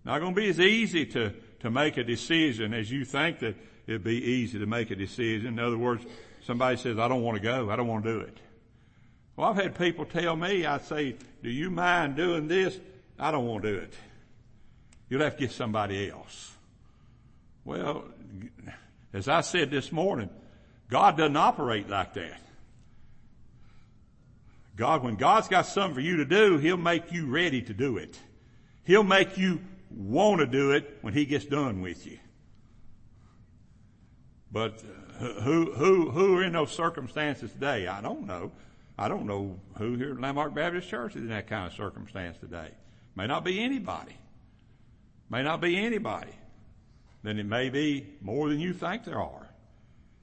Not 0.04 0.20
going 0.20 0.35
to 0.35 0.40
be 0.40 0.49
as 0.49 0.61
easy 0.61 1.06
to, 1.06 1.32
to 1.61 1.70
make 1.70 1.97
a 1.97 2.04
decision 2.04 2.75
as 2.75 2.90
you 2.90 3.04
think 3.04 3.38
that 3.40 3.56
it'd 3.87 4.04
be 4.04 4.23
easy 4.23 4.58
to 4.58 4.66
make 4.66 4.90
a 4.90 4.97
decision. 4.97 5.47
In 5.47 5.58
other 5.58 5.78
words, 5.78 6.04
somebody 6.47 6.76
says, 6.76 6.99
I 6.99 7.08
don't 7.08 7.23
want 7.23 7.37
to 7.37 7.42
go. 7.42 7.70
I 7.70 7.76
don't 7.76 7.88
want 7.88 8.04
to 8.04 8.12
do 8.12 8.20
it. 8.20 8.37
Well, 9.37 9.49
I've 9.49 9.56
had 9.56 9.78
people 9.78 10.04
tell 10.04 10.37
me, 10.37 10.66
I 10.66 10.78
say, 10.78 11.16
do 11.42 11.50
you 11.50 11.70
mind 11.70 12.16
doing 12.16 12.49
this? 12.49 12.78
I 13.18 13.30
don't 13.30 13.47
want 13.47 13.62
to 13.62 13.73
do 13.73 13.78
it. 13.78 13.92
You'll 15.08 15.22
have 15.22 15.36
to 15.36 15.40
get 15.40 15.52
somebody 15.52 16.10
else. 16.10 16.52
Well, 17.64 18.04
as 19.12 19.28
I 19.28 19.40
said 19.40 19.70
this 19.70 19.90
morning, 19.90 20.30
God 20.90 21.16
doesn't 21.16 21.36
operate 21.36 21.88
like 21.88 22.14
that. 22.14 22.40
God, 24.76 25.02
when 25.02 25.16
God's 25.16 25.48
got 25.48 25.66
something 25.66 25.94
for 25.94 26.00
you 26.00 26.18
to 26.18 26.24
do, 26.24 26.58
He'll 26.58 26.76
make 26.76 27.10
you 27.10 27.26
ready 27.26 27.62
to 27.62 27.74
do 27.74 27.96
it. 27.96 28.18
He'll 28.84 29.02
make 29.02 29.36
you 29.36 29.60
want 29.90 30.40
to 30.40 30.46
do 30.46 30.70
it 30.70 30.98
when 31.02 31.14
He 31.14 31.26
gets 31.26 31.44
done 31.44 31.82
with 31.82 32.06
you. 32.06 32.18
But 34.52 34.82
uh, 35.20 35.40
who, 35.42 35.72
who, 35.72 36.10
who 36.10 36.38
are 36.38 36.44
in 36.44 36.52
those 36.52 36.70
circumstances 36.70 37.50
today? 37.52 37.86
I 37.86 38.00
don't 38.00 38.26
know. 38.26 38.52
I 38.96 39.08
don't 39.08 39.26
know 39.26 39.58
who 39.76 39.96
here 39.96 40.12
at 40.12 40.20
Landmark 40.20 40.54
Baptist 40.54 40.88
Church 40.88 41.16
is 41.16 41.22
in 41.22 41.28
that 41.28 41.48
kind 41.48 41.66
of 41.66 41.72
circumstance 41.72 42.38
today. 42.38 42.70
May 43.14 43.26
not 43.26 43.44
be 43.44 43.62
anybody. 43.62 44.16
May 45.30 45.42
not 45.42 45.61
be 45.61 45.76
anybody. 45.76 46.32
Then 47.23 47.38
it 47.38 47.47
may 47.47 47.68
be 47.68 48.06
more 48.20 48.49
than 48.49 48.61
you 48.61 48.73
think 48.73 49.04
there 49.04 49.20
are 49.20 49.49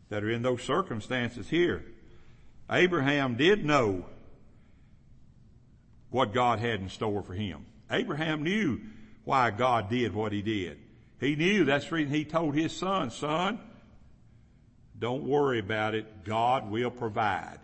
that 0.10 0.24
are 0.24 0.30
in 0.30 0.42
those 0.42 0.62
circumstances 0.62 1.50
here. 1.50 1.84
Abraham 2.70 3.36
did 3.36 3.66
know 3.66 4.06
what 6.10 6.34
God 6.34 6.60
had 6.60 6.80
in 6.80 6.90
store 6.90 7.22
for 7.22 7.34
him. 7.34 7.66
Abraham 7.92 8.44
knew 8.44 8.80
why 9.24 9.52
God 9.52 9.90
did 9.90 10.14
what 10.14 10.32
he 10.32 10.42
did. 10.42 10.80
He 11.20 11.36
knew 11.36 11.66
that's 11.66 11.88
the 11.90 11.96
reason 11.96 12.14
he 12.14 12.26
told 12.26 12.56
his 12.56 12.76
son, 12.76 13.12
son, 13.12 13.60
don't 14.98 15.24
worry 15.24 15.60
about 15.60 15.96
it. 15.96 16.24
God 16.24 16.70
will 16.70 16.92
provide. 16.92 17.60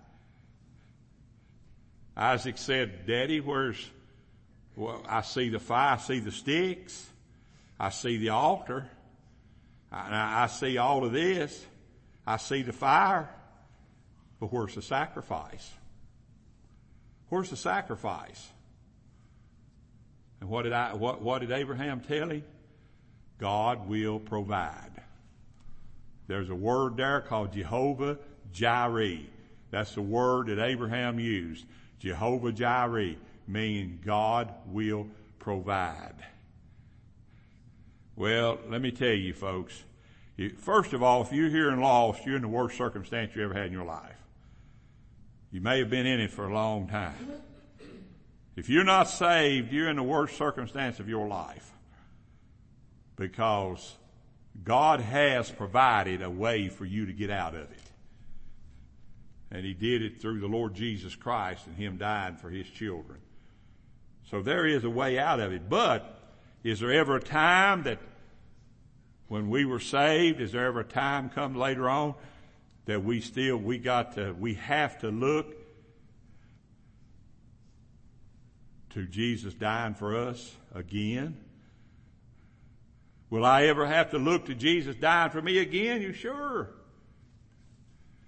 Isaac 2.16 2.58
said, 2.58 3.08
Daddy, 3.08 3.40
where's, 3.40 3.90
well, 4.76 5.02
I 5.08 5.22
see 5.22 5.50
the 5.50 5.60
fire, 5.60 5.94
I 5.94 5.98
see 5.98 6.20
the 6.20 6.32
sticks. 6.32 7.08
I 7.82 7.90
see 7.90 8.18
the 8.18 8.30
altar. 8.30 8.88
I, 9.92 10.44
I 10.44 10.48
see 10.48 10.78
all 10.78 11.04
of 11.04 11.14
this. 11.14 11.66
I 12.28 12.38
see 12.38 12.62
the 12.62 12.72
fire. 12.72 13.28
But 14.40 14.54
where's 14.54 14.76
the 14.76 14.84
sacrifice? 14.84 15.68
Where's 17.30 17.50
the 17.50 17.58
sacrifice? 17.58 18.50
And 20.40 20.50
what 20.50 20.62
did 20.62 20.74
I, 20.74 20.94
what, 20.94 21.24
what 21.24 21.42
did 21.42 21.52
Abraham 21.52 22.02
tell 22.02 22.30
him? 22.30 22.44
God 23.40 23.90
will 23.90 24.20
provide. 24.20 24.92
There's 26.28 26.52
a 26.52 26.56
word 26.56 26.98
there 26.98 27.22
called 27.22 27.54
Jehovah 27.54 28.20
Jireh. 28.54 29.22
That's 29.72 29.96
the 29.96 30.04
word 30.04 30.48
that 30.48 30.64
Abraham 30.64 31.20
used. 31.20 31.66
Jehovah 31.98 32.52
Jireh, 32.52 33.16
meaning 33.48 34.00
God 34.06 34.54
will 34.68 35.08
provide. 35.40 36.14
Well, 38.22 38.60
let 38.70 38.84
me 38.84 38.92
tell 38.92 39.16
you 39.16 39.34
folks, 39.34 39.84
first 40.60 40.94
of 40.94 41.02
all, 41.02 41.24
if 41.24 41.34
you're 41.34 41.50
here 41.50 41.72
and 41.72 41.82
lost, 41.82 42.24
you're 42.24 42.36
in 42.36 42.44
the 42.44 42.48
worst 42.48 42.78
circumstance 42.78 43.36
you 43.36 43.44
ever 43.44 43.56
had 43.56 43.66
in 43.66 43.72
your 43.72 43.84
life. 43.84 44.16
You 45.52 45.60
may 45.60 45.80
have 45.80 45.90
been 45.90 46.06
in 46.06 46.20
it 46.20 46.30
for 46.30 46.46
a 46.46 46.54
long 46.54 46.88
time. 46.88 47.16
If 48.56 48.70
you're 48.70 48.84
not 48.84 49.10
saved, 49.10 49.74
you're 49.74 49.90
in 49.90 49.96
the 49.96 50.04
worst 50.04 50.38
circumstance 50.38 51.00
of 51.00 51.10
your 51.10 51.28
life. 51.28 51.72
Because 53.16 53.98
God 54.64 55.00
has 55.00 55.50
provided 55.50 56.22
a 56.22 56.30
way 56.30 56.70
for 56.70 56.86
you 56.86 57.08
to 57.08 57.14
get 57.14 57.32
out 57.32 57.56
of 57.56 57.72
it. 57.72 57.92
And 59.50 59.66
He 59.66 59.74
did 59.74 60.04
it 60.04 60.22
through 60.22 60.42
the 60.42 60.48
Lord 60.48 60.76
Jesus 60.76 61.16
Christ 61.16 61.66
and 61.66 61.76
Him 61.76 61.98
dying 61.98 62.36
for 62.36 62.52
His 62.52 62.70
children. 62.70 63.18
So 64.30 64.44
there 64.44 64.68
is 64.68 64.84
a 64.84 64.92
way 64.92 65.18
out 65.18 65.40
of 65.40 65.52
it. 65.52 65.68
But 65.68 66.20
is 66.64 66.82
there 66.82 66.94
ever 66.94 67.16
a 67.16 67.20
time 67.20 67.82
that 67.82 67.98
when 69.32 69.50
we 69.50 69.64
were 69.64 69.80
saved, 69.80 70.42
is 70.42 70.52
there 70.52 70.66
ever 70.66 70.82
a 70.82 70.84
time 70.84 71.30
come 71.30 71.56
later 71.56 71.88
on 71.88 72.14
that 72.84 73.02
we 73.02 73.22
still, 73.22 73.56
we 73.56 73.78
got 73.78 74.16
to, 74.16 74.34
we 74.34 74.56
have 74.56 75.00
to 75.00 75.08
look 75.08 75.56
to 78.90 79.06
Jesus 79.06 79.54
dying 79.54 79.94
for 79.94 80.18
us 80.18 80.54
again? 80.76 81.38
Will 83.30 83.46
I 83.46 83.68
ever 83.68 83.88
have 83.88 84.12
to 84.12 84.18
look 84.18 84.48
to 84.48 84.54
Jesus 84.54 84.98
dying 84.98 85.32
for 85.32 85.42
me 85.42 85.60
again? 85.60 86.02
You 86.02 86.12
sure? 86.12 86.68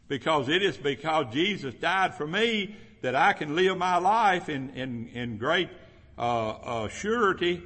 Because 0.07 0.47
it 0.47 0.63
is 0.63 0.77
because 0.77 1.33
Jesus 1.33 1.73
died 1.73 2.15
for 2.15 2.25
me 2.25 2.77
that 3.01 3.13
I 3.13 3.33
can 3.33 3.57
live 3.57 3.77
my 3.77 3.97
life 3.97 4.47
in, 4.47 4.69
in, 4.69 5.09
in 5.09 5.37
great 5.37 5.67
uh, 6.17 6.51
uh, 6.51 6.87
surety 6.87 7.61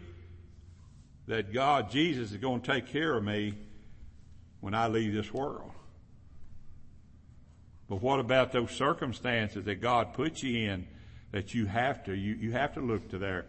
that 1.28 1.54
God, 1.54 1.92
Jesus, 1.92 2.32
is 2.32 2.38
going 2.38 2.62
to 2.62 2.72
take 2.72 2.88
care 2.88 3.16
of 3.16 3.24
me 3.24 3.54
when 4.62 4.74
I 4.74 4.88
leave 4.88 5.14
this 5.14 5.34
world. 5.34 5.72
But 7.90 8.02
what 8.02 8.20
about 8.20 8.52
those 8.52 8.72
circumstances 8.72 9.66
that 9.66 9.76
God 9.76 10.14
puts 10.14 10.44
you 10.44 10.70
in 10.70 10.88
that 11.32 11.54
you 11.54 11.66
have 11.66 12.04
to, 12.06 12.14
you, 12.14 12.36
you 12.36 12.52
have 12.54 12.74
to 12.74 12.82
look 12.82 13.10
to 13.10 13.18
there 13.18 13.46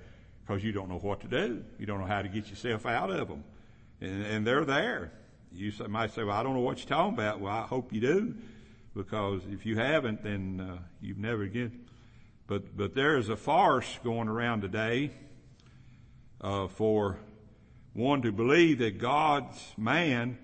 because 0.47 0.63
you 0.63 0.73
don't 0.73 0.89
know 0.89 0.99
what 0.99 1.21
to 1.21 1.29
do. 1.29 1.65
You 1.79 1.87
don't 1.87 2.01
know 2.01 2.07
how 2.07 2.23
to 2.23 2.29
get 2.29 2.49
yourself 2.49 2.87
out 2.87 3.11
of 3.11 3.29
them. 3.29 3.45
And, 4.01 4.25
and 4.25 4.47
they're 4.47 4.65
there. 4.65 5.13
You 5.53 5.73
might 5.89 6.13
say, 6.13 6.25
well, 6.25 6.37
I 6.37 6.43
don't 6.43 6.55
know 6.55 6.61
what 6.61 6.79
you're 6.79 6.89
talking 6.89 7.15
about. 7.15 7.41
Well, 7.41 7.53
I 7.53 7.63
hope 7.63 7.93
you 7.93 8.01
do 8.01 8.35
because 8.95 9.43
if 9.51 9.65
you 9.65 9.77
haven't, 9.77 10.23
then 10.23 10.61
uh, 10.61 10.83
you've 11.01 11.19
never 11.19 11.43
again. 11.43 11.87
But, 12.47 12.77
but 12.77 12.95
there 12.95 13.17
is 13.17 13.29
a 13.29 13.37
farce 13.37 13.99
going 14.03 14.29
around 14.29 14.63
today 14.63 15.11
uh, 16.41 16.69
for 16.69 17.19
one 17.99 18.23
to 18.23 18.31
believe 18.31 18.79
that 18.79 18.99
God's 18.99 19.59
man 19.77 20.39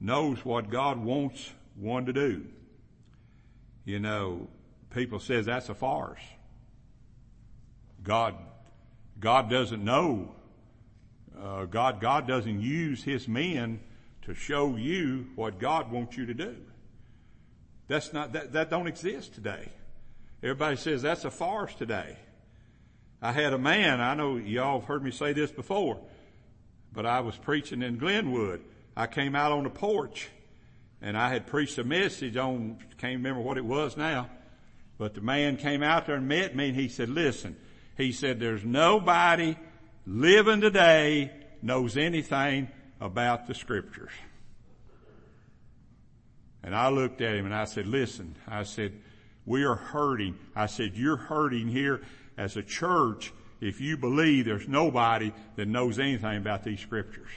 knows 0.00 0.42
what 0.46 0.70
God 0.70 0.98
wants 0.98 1.52
one 1.76 2.06
to 2.06 2.12
do. 2.12 2.46
You 3.84 4.00
know, 4.00 4.48
people 4.88 5.20
says 5.20 5.44
that's 5.44 5.68
a 5.68 5.74
farce. 5.74 6.22
God, 8.02 8.34
God 9.20 9.50
doesn't 9.50 9.84
know. 9.84 10.34
Uh, 11.38 11.66
God, 11.66 12.00
God 12.00 12.26
doesn't 12.26 12.62
use 12.62 13.02
His 13.04 13.28
men 13.28 13.80
to 14.22 14.32
show 14.32 14.76
you 14.76 15.26
what 15.34 15.58
God 15.58 15.92
wants 15.92 16.16
you 16.16 16.24
to 16.24 16.34
do. 16.34 16.56
That's 17.88 18.14
not, 18.14 18.32
that, 18.32 18.54
that 18.54 18.70
don't 18.70 18.86
exist 18.86 19.34
today. 19.34 19.68
Everybody 20.42 20.76
says 20.76 21.02
that's 21.02 21.26
a 21.26 21.30
farce 21.30 21.74
today. 21.74 22.16
I 23.20 23.32
had 23.32 23.52
a 23.52 23.58
man, 23.58 24.00
I 24.00 24.14
know 24.14 24.36
y'all 24.36 24.80
have 24.80 24.88
heard 24.88 25.02
me 25.02 25.10
say 25.10 25.34
this 25.34 25.50
before, 25.50 26.00
but 26.96 27.04
I 27.04 27.20
was 27.20 27.36
preaching 27.36 27.82
in 27.82 27.98
Glenwood. 27.98 28.62
I 28.96 29.06
came 29.06 29.36
out 29.36 29.52
on 29.52 29.64
the 29.64 29.70
porch 29.70 30.28
and 31.02 31.16
I 31.16 31.28
had 31.28 31.46
preached 31.46 31.76
a 31.76 31.84
message 31.84 32.38
on, 32.38 32.78
can't 32.96 33.18
remember 33.18 33.42
what 33.42 33.58
it 33.58 33.64
was 33.66 33.98
now, 33.98 34.30
but 34.96 35.12
the 35.12 35.20
man 35.20 35.58
came 35.58 35.82
out 35.82 36.06
there 36.06 36.16
and 36.16 36.26
met 36.26 36.56
me 36.56 36.68
and 36.68 36.76
he 36.76 36.88
said, 36.88 37.10
listen, 37.10 37.54
he 37.98 38.12
said, 38.12 38.40
there's 38.40 38.64
nobody 38.64 39.56
living 40.06 40.62
today 40.62 41.30
knows 41.60 41.98
anything 41.98 42.68
about 42.98 43.46
the 43.46 43.54
scriptures. 43.54 44.12
And 46.62 46.74
I 46.74 46.88
looked 46.88 47.20
at 47.20 47.36
him 47.36 47.44
and 47.44 47.54
I 47.54 47.66
said, 47.66 47.86
listen, 47.86 48.36
I 48.48 48.62
said, 48.62 48.94
we 49.44 49.64
are 49.64 49.76
hurting. 49.76 50.38
I 50.56 50.64
said, 50.64 50.96
you're 50.96 51.16
hurting 51.16 51.68
here 51.68 52.00
as 52.38 52.56
a 52.56 52.62
church 52.62 53.34
if 53.60 53.80
you 53.80 53.96
believe 53.96 54.44
there's 54.44 54.68
nobody 54.68 55.32
that 55.56 55.66
knows 55.66 55.98
anything 55.98 56.36
about 56.36 56.64
these 56.64 56.80
scriptures. 56.80 57.30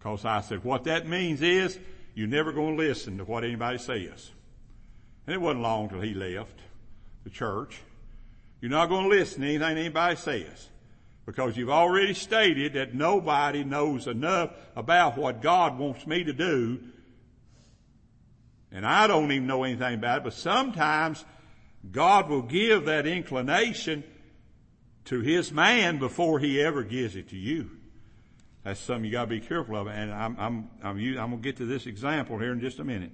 Cause 0.00 0.24
I 0.24 0.40
said, 0.40 0.64
what 0.64 0.84
that 0.84 1.06
means 1.06 1.42
is 1.42 1.78
you're 2.14 2.28
never 2.28 2.52
going 2.52 2.76
to 2.76 2.82
listen 2.82 3.18
to 3.18 3.24
what 3.24 3.44
anybody 3.44 3.78
says. 3.78 4.30
And 5.26 5.34
it 5.34 5.40
wasn't 5.40 5.62
long 5.62 5.88
till 5.88 6.00
he 6.00 6.14
left 6.14 6.58
the 7.24 7.30
church. 7.30 7.78
You're 8.60 8.70
not 8.70 8.88
going 8.88 9.04
to 9.04 9.10
listen 9.10 9.42
to 9.42 9.48
anything 9.48 9.76
anybody 9.78 10.16
says 10.16 10.68
because 11.26 11.56
you've 11.56 11.70
already 11.70 12.14
stated 12.14 12.74
that 12.74 12.94
nobody 12.94 13.62
knows 13.62 14.06
enough 14.06 14.50
about 14.74 15.16
what 15.16 15.42
God 15.42 15.78
wants 15.78 16.06
me 16.06 16.24
to 16.24 16.32
do. 16.32 16.80
And 18.72 18.86
I 18.86 19.06
don't 19.06 19.30
even 19.30 19.46
know 19.46 19.64
anything 19.64 19.94
about 19.94 20.18
it, 20.18 20.24
but 20.24 20.32
sometimes 20.32 21.24
God 21.88 22.28
will 22.28 22.42
give 22.42 22.86
that 22.86 23.06
inclination 23.06 24.04
to 25.06 25.20
his 25.20 25.50
man 25.50 25.98
before 25.98 26.38
he 26.38 26.60
ever 26.60 26.82
gives 26.82 27.16
it 27.16 27.30
to 27.30 27.36
you. 27.36 27.70
That's 28.64 28.80
something 28.80 29.04
you 29.04 29.12
gotta 29.12 29.28
be 29.28 29.40
careful 29.40 29.76
of. 29.76 29.86
And 29.86 30.12
I'm, 30.12 30.36
I'm, 30.38 30.70
I'm, 30.82 30.98
I'm 30.98 31.30
gonna 31.30 31.36
get 31.38 31.56
to 31.56 31.66
this 31.66 31.86
example 31.86 32.38
here 32.38 32.52
in 32.52 32.60
just 32.60 32.78
a 32.78 32.84
minute. 32.84 33.12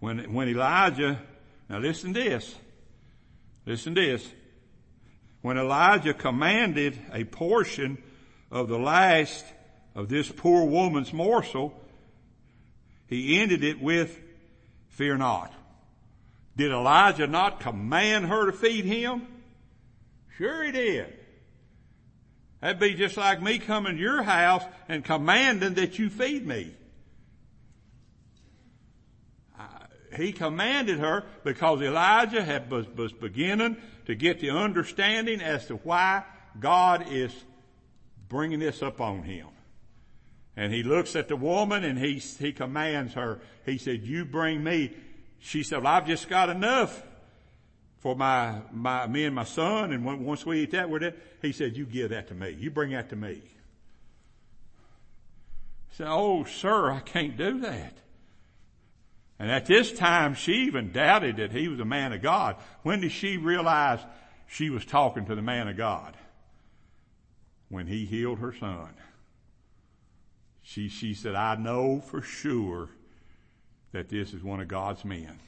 When, 0.00 0.32
when 0.32 0.48
Elijah, 0.48 1.20
now 1.68 1.78
listen 1.78 2.14
to 2.14 2.20
this. 2.20 2.54
Listen 3.66 3.94
to 3.94 4.00
this. 4.00 4.28
When 5.40 5.56
Elijah 5.56 6.14
commanded 6.14 6.98
a 7.12 7.24
portion 7.24 8.02
of 8.50 8.68
the 8.68 8.78
last 8.78 9.44
of 9.94 10.08
this 10.08 10.30
poor 10.30 10.64
woman's 10.64 11.12
morsel, 11.12 11.74
he 13.08 13.40
ended 13.40 13.64
it 13.64 13.80
with, 13.80 14.18
fear 14.98 15.16
not. 15.16 15.52
Did 16.56 16.72
Elijah 16.72 17.28
not 17.28 17.60
command 17.60 18.26
her 18.26 18.46
to 18.46 18.52
feed 18.52 18.84
him? 18.84 19.26
Sure 20.36 20.64
he 20.64 20.72
did. 20.72 21.14
That'd 22.60 22.80
be 22.80 22.94
just 22.94 23.16
like 23.16 23.40
me 23.40 23.60
coming 23.60 23.94
to 23.94 24.02
your 24.02 24.24
house 24.24 24.64
and 24.88 25.04
commanding 25.04 25.74
that 25.74 26.00
you 26.00 26.10
feed 26.10 26.44
me. 26.44 26.74
he 30.16 30.32
commanded 30.32 30.98
her 30.98 31.24
because 31.44 31.80
Elijah 31.80 32.42
had, 32.42 32.70
was, 32.70 32.88
was 32.88 33.12
beginning 33.12 33.76
to 34.06 34.16
get 34.16 34.40
the 34.40 34.50
understanding 34.50 35.40
as 35.40 35.66
to 35.66 35.76
why 35.76 36.24
God 36.58 37.06
is 37.10 37.32
bringing 38.28 38.58
this 38.58 38.82
upon 38.82 39.22
him. 39.22 39.46
And 40.58 40.72
he 40.72 40.82
looks 40.82 41.14
at 41.14 41.28
the 41.28 41.36
woman 41.36 41.84
and 41.84 41.96
he, 41.96 42.14
he 42.14 42.52
commands 42.52 43.14
her. 43.14 43.38
He 43.64 43.78
said, 43.78 44.02
you 44.02 44.24
bring 44.24 44.64
me. 44.64 44.92
She 45.38 45.62
said, 45.62 45.84
well, 45.84 45.92
I've 45.92 46.08
just 46.08 46.28
got 46.28 46.50
enough 46.50 47.00
for 48.00 48.16
my, 48.16 48.62
my, 48.72 49.06
me 49.06 49.24
and 49.24 49.36
my 49.36 49.44
son. 49.44 49.92
And 49.92 50.04
once 50.04 50.44
we 50.44 50.62
eat 50.62 50.72
that, 50.72 50.90
we're 50.90 50.98
dead. 50.98 51.14
He 51.42 51.52
said, 51.52 51.76
you 51.76 51.86
give 51.86 52.10
that 52.10 52.26
to 52.28 52.34
me. 52.34 52.56
You 52.58 52.72
bring 52.72 52.90
that 52.90 53.08
to 53.10 53.16
me. 53.16 53.34
He 55.90 55.96
said, 55.96 56.08
oh, 56.10 56.42
sir, 56.42 56.90
I 56.90 56.98
can't 56.98 57.36
do 57.36 57.60
that. 57.60 57.96
And 59.38 59.52
at 59.52 59.66
this 59.66 59.92
time, 59.92 60.34
she 60.34 60.64
even 60.64 60.90
doubted 60.90 61.36
that 61.36 61.52
he 61.52 61.68
was 61.68 61.78
a 61.78 61.84
man 61.84 62.12
of 62.12 62.20
God. 62.20 62.56
When 62.82 63.00
did 63.00 63.12
she 63.12 63.36
realize 63.36 64.00
she 64.48 64.70
was 64.70 64.84
talking 64.84 65.26
to 65.26 65.36
the 65.36 65.42
man 65.42 65.68
of 65.68 65.76
God? 65.76 66.16
When 67.68 67.86
he 67.86 68.06
healed 68.06 68.40
her 68.40 68.52
son. 68.52 68.88
She, 70.68 70.88
she 70.88 71.14
said, 71.14 71.34
I 71.34 71.54
know 71.54 72.00
for 72.00 72.20
sure 72.20 72.90
that 73.92 74.08
this 74.08 74.34
is 74.34 74.42
one 74.42 74.60
of 74.60 74.68
God's 74.68 75.04
men. 75.04 75.38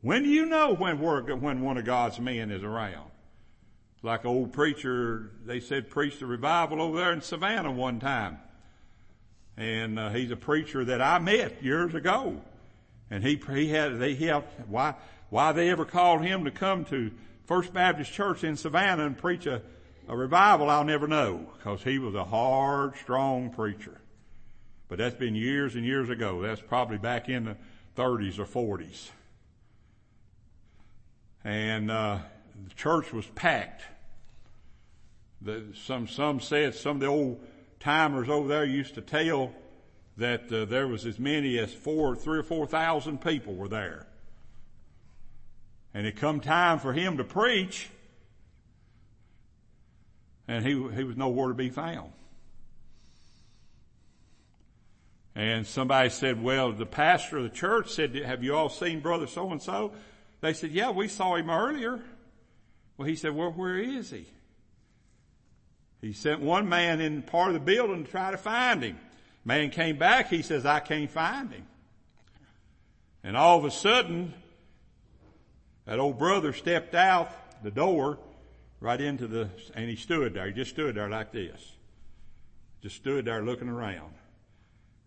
When 0.00 0.22
do 0.22 0.28
you 0.28 0.46
know 0.46 0.74
when, 0.74 1.00
work, 1.00 1.28
when 1.28 1.60
one 1.60 1.78
of 1.78 1.84
God's 1.84 2.20
men 2.20 2.50
is 2.50 2.62
around? 2.62 3.10
Like 4.02 4.22
an 4.22 4.30
old 4.30 4.52
preacher, 4.52 5.32
they 5.44 5.58
said 5.58 5.90
preached 5.90 6.22
a 6.22 6.26
revival 6.26 6.80
over 6.80 6.98
there 6.98 7.12
in 7.12 7.20
Savannah 7.20 7.72
one 7.72 7.98
time 7.98 8.38
and 9.56 9.98
uh, 9.98 10.10
he's 10.10 10.30
a 10.30 10.36
preacher 10.36 10.84
that 10.84 11.00
I 11.00 11.18
met 11.18 11.62
years 11.62 11.94
ago. 11.94 12.40
And 13.10 13.24
he 13.24 13.40
he 13.52 13.68
had 13.68 13.98
they 13.98 14.14
helped 14.14 14.68
why 14.68 14.94
why 15.30 15.52
they 15.52 15.70
ever 15.70 15.84
called 15.84 16.22
him 16.22 16.44
to 16.44 16.50
come 16.50 16.84
to 16.86 17.10
First 17.46 17.72
Baptist 17.72 18.12
Church 18.12 18.44
in 18.44 18.56
Savannah 18.56 19.06
and 19.06 19.16
preach 19.16 19.46
a, 19.46 19.62
a 20.08 20.16
revival 20.16 20.70
I'll 20.70 20.84
never 20.84 21.08
know 21.08 21.46
because 21.56 21.82
he 21.82 21.98
was 21.98 22.14
a 22.14 22.24
hard, 22.24 22.96
strong 22.96 23.50
preacher. 23.50 24.00
But 24.88 24.98
that's 24.98 25.16
been 25.16 25.34
years 25.34 25.74
and 25.74 25.84
years 25.84 26.10
ago. 26.10 26.42
That's 26.42 26.60
probably 26.60 26.98
back 26.98 27.28
in 27.28 27.44
the 27.44 27.56
30s 27.96 28.38
or 28.38 28.44
40s. 28.44 29.10
And 31.44 31.90
uh, 31.90 32.18
the 32.68 32.74
church 32.74 33.12
was 33.12 33.26
packed. 33.26 33.82
The, 35.42 35.64
some 35.74 36.08
some 36.08 36.40
said 36.40 36.74
some 36.74 36.96
of 36.96 37.00
the 37.00 37.06
old 37.06 37.40
timers 37.78 38.28
over 38.28 38.48
there 38.48 38.64
used 38.64 38.94
to 38.94 39.00
tell 39.00 39.52
that 40.16 40.50
uh, 40.52 40.64
there 40.64 40.88
was 40.88 41.04
as 41.04 41.18
many 41.18 41.58
as 41.58 41.72
four, 41.72 42.16
three 42.16 42.38
or 42.38 42.42
four 42.42 42.66
thousand 42.66 43.20
people 43.20 43.54
were 43.54 43.68
there. 43.68 44.06
And 45.92 46.06
it 46.06 46.16
come 46.16 46.40
time 46.40 46.78
for 46.78 46.92
him 46.92 47.18
to 47.18 47.24
preach, 47.24 47.88
and 50.48 50.64
he, 50.64 50.70
he 50.94 51.04
was 51.04 51.16
nowhere 51.16 51.48
to 51.48 51.54
be 51.54 51.70
found. 51.70 52.12
And 55.34 55.66
somebody 55.66 56.08
said, 56.08 56.42
well, 56.42 56.72
the 56.72 56.86
pastor 56.86 57.38
of 57.38 57.42
the 57.42 57.50
church 57.50 57.90
said, 57.90 58.14
have 58.14 58.42
you 58.42 58.56
all 58.56 58.70
seen 58.70 59.00
brother 59.00 59.26
so 59.26 59.50
and 59.52 59.60
so? 59.60 59.92
They 60.40 60.54
said, 60.54 60.70
yeah, 60.70 60.90
we 60.90 61.08
saw 61.08 61.36
him 61.36 61.50
earlier. 61.50 62.00
Well, 62.96 63.06
he 63.06 63.16
said, 63.16 63.34
well, 63.34 63.50
where 63.50 63.76
is 63.76 64.10
he? 64.10 64.26
He 66.00 66.12
sent 66.12 66.40
one 66.40 66.68
man 66.68 67.00
in 67.00 67.22
part 67.22 67.48
of 67.48 67.54
the 67.54 67.60
building 67.60 68.04
to 68.04 68.10
try 68.10 68.30
to 68.30 68.38
find 68.38 68.82
him. 68.82 68.98
Man 69.44 69.70
came 69.70 69.98
back, 69.98 70.28
he 70.28 70.42
says, 70.42 70.64
I 70.64 70.80
can't 70.80 71.10
find 71.10 71.52
him. 71.52 71.66
And 73.22 73.36
all 73.36 73.58
of 73.58 73.64
a 73.64 73.70
sudden, 73.70 74.32
that 75.84 75.98
old 75.98 76.18
brother 76.18 76.52
stepped 76.52 76.94
out 76.94 77.62
the 77.62 77.70
door 77.70 78.18
right 78.80 79.00
into 79.00 79.26
the, 79.26 79.48
and 79.74 79.88
he 79.88 79.96
stood 79.96 80.34
there. 80.34 80.46
He 80.46 80.52
just 80.52 80.70
stood 80.70 80.94
there 80.94 81.08
like 81.08 81.32
this. 81.32 81.72
Just 82.82 82.96
stood 82.96 83.24
there 83.24 83.42
looking 83.42 83.68
around. 83.68 84.12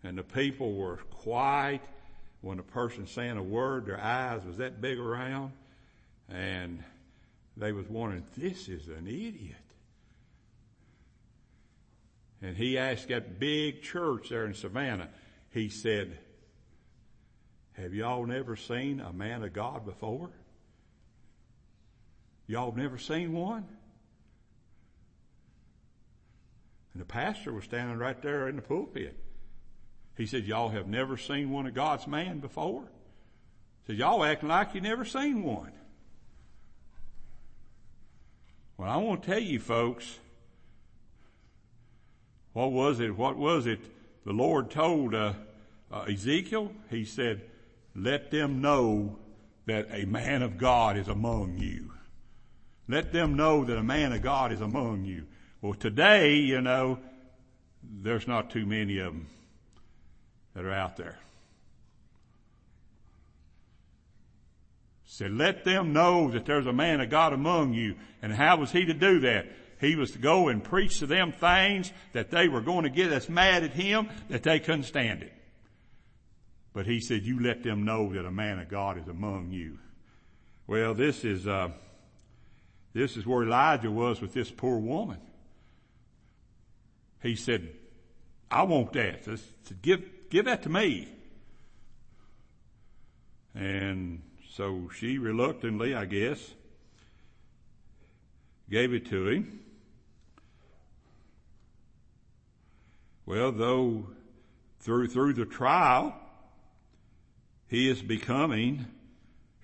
And 0.02 0.16
the 0.16 0.22
people 0.22 0.74
were 0.74 0.96
quiet 1.10 1.82
when 2.40 2.58
a 2.58 2.62
person 2.62 3.06
saying 3.06 3.36
a 3.36 3.42
word, 3.42 3.86
their 3.86 4.00
eyes 4.00 4.44
was 4.44 4.56
that 4.56 4.80
big 4.80 4.98
around. 4.98 5.52
And 6.28 6.82
they 7.56 7.72
was 7.72 7.88
wondering, 7.88 8.24
this 8.36 8.68
is 8.68 8.88
an 8.88 9.06
idiot. 9.06 9.56
And 12.42 12.56
he 12.56 12.78
asked 12.78 13.08
that 13.08 13.38
big 13.38 13.82
church 13.82 14.30
there 14.30 14.46
in 14.46 14.54
Savannah, 14.54 15.08
he 15.50 15.68
said, 15.68 16.18
have 17.74 17.94
y'all 17.94 18.26
never 18.26 18.56
seen 18.56 19.00
a 19.00 19.12
man 19.12 19.42
of 19.42 19.52
God 19.52 19.84
before? 19.84 20.30
Y'all 22.50 22.74
never 22.74 22.98
seen 22.98 23.32
one? 23.32 23.64
And 26.92 27.00
the 27.00 27.04
pastor 27.06 27.52
was 27.52 27.62
standing 27.62 27.96
right 27.96 28.20
there 28.20 28.48
in 28.48 28.56
the 28.56 28.62
pulpit. 28.62 29.16
He 30.16 30.26
said, 30.26 30.46
y'all 30.46 30.70
have 30.70 30.88
never 30.88 31.16
seen 31.16 31.50
one 31.50 31.68
of 31.68 31.74
God's 31.74 32.08
man 32.08 32.40
before? 32.40 32.82
He 33.86 33.92
said, 33.92 33.96
y'all 33.98 34.24
acting 34.24 34.48
like 34.48 34.74
you 34.74 34.80
never 34.80 35.04
seen 35.04 35.44
one. 35.44 35.70
Well, 38.76 38.90
I 38.90 38.96
want 38.96 39.22
to 39.22 39.30
tell 39.30 39.38
you 39.38 39.60
folks, 39.60 40.18
what 42.52 42.72
was 42.72 42.98
it? 42.98 43.16
What 43.16 43.36
was 43.36 43.68
it? 43.68 43.78
The 44.24 44.32
Lord 44.32 44.72
told 44.72 45.14
uh, 45.14 45.34
uh, 45.92 46.00
Ezekiel. 46.08 46.72
He 46.90 47.04
said, 47.04 47.42
let 47.94 48.32
them 48.32 48.60
know 48.60 49.18
that 49.66 49.86
a 49.92 50.04
man 50.04 50.42
of 50.42 50.58
God 50.58 50.96
is 50.96 51.06
among 51.06 51.56
you. 51.58 51.92
Let 52.90 53.12
them 53.12 53.36
know 53.36 53.64
that 53.64 53.76
a 53.76 53.82
man 53.84 54.12
of 54.12 54.20
God 54.20 54.50
is 54.50 54.60
among 54.60 55.04
you. 55.04 55.24
Well, 55.62 55.74
today, 55.74 56.34
you 56.34 56.60
know, 56.60 56.98
there's 57.82 58.26
not 58.26 58.50
too 58.50 58.66
many 58.66 58.98
of 58.98 59.12
them 59.12 59.26
that 60.54 60.64
are 60.64 60.72
out 60.72 60.96
there. 60.96 61.16
Said, 65.04 65.30
let 65.32 65.64
them 65.64 65.92
know 65.92 66.32
that 66.32 66.46
there's 66.46 66.66
a 66.66 66.72
man 66.72 67.00
of 67.00 67.10
God 67.10 67.32
among 67.32 67.74
you. 67.74 67.94
And 68.22 68.32
how 68.32 68.56
was 68.56 68.72
he 68.72 68.84
to 68.86 68.94
do 68.94 69.20
that? 69.20 69.46
He 69.80 69.94
was 69.94 70.10
to 70.12 70.18
go 70.18 70.48
and 70.48 70.62
preach 70.62 70.98
to 70.98 71.06
them 71.06 71.30
things 71.30 71.92
that 72.12 72.30
they 72.32 72.48
were 72.48 72.60
going 72.60 72.82
to 72.82 72.90
get 72.90 73.12
us 73.12 73.28
mad 73.28 73.62
at 73.62 73.72
him 73.72 74.08
that 74.30 74.42
they 74.42 74.58
couldn't 74.58 74.84
stand 74.84 75.22
it. 75.22 75.32
But 76.72 76.86
he 76.86 77.00
said, 77.00 77.22
you 77.22 77.40
let 77.40 77.62
them 77.62 77.84
know 77.84 78.12
that 78.14 78.26
a 78.26 78.32
man 78.32 78.58
of 78.58 78.68
God 78.68 78.98
is 78.98 79.06
among 79.06 79.52
you. 79.52 79.78
Well, 80.66 80.94
this 80.94 81.24
is, 81.24 81.46
uh, 81.46 81.70
this 82.92 83.16
is 83.16 83.26
where 83.26 83.42
Elijah 83.44 83.90
was 83.90 84.20
with 84.20 84.34
this 84.34 84.50
poor 84.50 84.78
woman. 84.78 85.18
He 87.22 87.36
said, 87.36 87.68
I 88.50 88.62
want 88.64 88.92
that. 88.94 89.24
Said, 89.24 89.40
give, 89.82 90.02
give 90.30 90.46
that 90.46 90.62
to 90.62 90.68
me. 90.68 91.08
And 93.54 94.22
so 94.54 94.90
she 94.94 95.18
reluctantly, 95.18 95.94
I 95.94 96.04
guess, 96.06 96.38
gave 98.68 98.92
it 98.92 99.06
to 99.10 99.28
him. 99.28 99.60
Well, 103.26 103.52
though 103.52 104.06
through, 104.80 105.08
through 105.08 105.34
the 105.34 105.44
trial, 105.44 106.14
he 107.68 107.88
is 107.88 108.02
becoming 108.02 108.86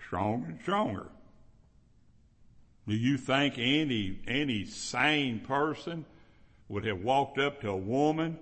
stronger 0.04 0.46
and 0.50 0.60
stronger. 0.60 1.08
Do 2.88 2.94
you 2.94 3.18
think 3.18 3.55
any, 3.59 4.20
any 4.29 4.64
sane 4.64 5.40
person 5.40 6.05
would 6.68 6.85
have 6.85 7.03
walked 7.03 7.38
up 7.38 7.61
to 7.62 7.70
a 7.70 7.77
woman 7.77 8.38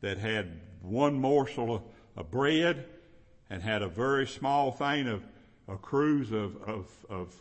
that 0.00 0.18
had 0.18 0.60
one 0.80 1.14
morsel 1.14 1.74
of, 1.74 1.82
of 2.16 2.30
bread 2.30 2.86
and 3.48 3.62
had 3.62 3.82
a 3.82 3.88
very 3.88 4.28
small 4.28 4.70
thing 4.70 5.08
of 5.08 5.24
a 5.68 5.76
cruse 5.76 6.30
of, 6.30 6.56
of, 6.62 6.86
of, 7.08 7.34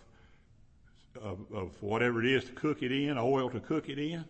of, 1.22 1.40
of 1.54 1.84
whatever 1.84 2.20
it 2.20 2.26
is 2.26 2.46
to 2.46 2.52
cook 2.54 2.82
it 2.82 2.92
in, 2.92 3.18
oil 3.18 3.50
to 3.52 3.60
cook 3.60 3.88
it 3.88 4.00
in? 4.00 4.26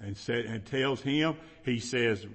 And 0.00 0.16
said, 0.16 0.46
and 0.46 0.66
tells 0.66 1.00
him, 1.00 1.36
he 1.64 1.78
says, 1.78 2.26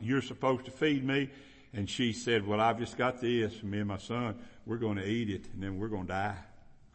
you're 0.00 0.20
supposed 0.20 0.64
to 0.64 0.70
feed 0.72 1.04
me. 1.04 1.30
And 1.72 1.88
she 1.88 2.12
said, 2.12 2.46
well, 2.46 2.60
I've 2.60 2.78
just 2.78 2.96
got 2.98 3.20
this 3.20 3.54
for 3.54 3.66
me 3.66 3.78
and 3.78 3.88
my 3.88 3.98
son. 3.98 4.36
We're 4.66 4.78
going 4.78 4.96
to 4.96 5.06
eat 5.06 5.30
it 5.30 5.46
and 5.54 5.62
then 5.62 5.78
we're 5.78 5.88
going 5.88 6.06
to 6.06 6.12
die 6.12 6.36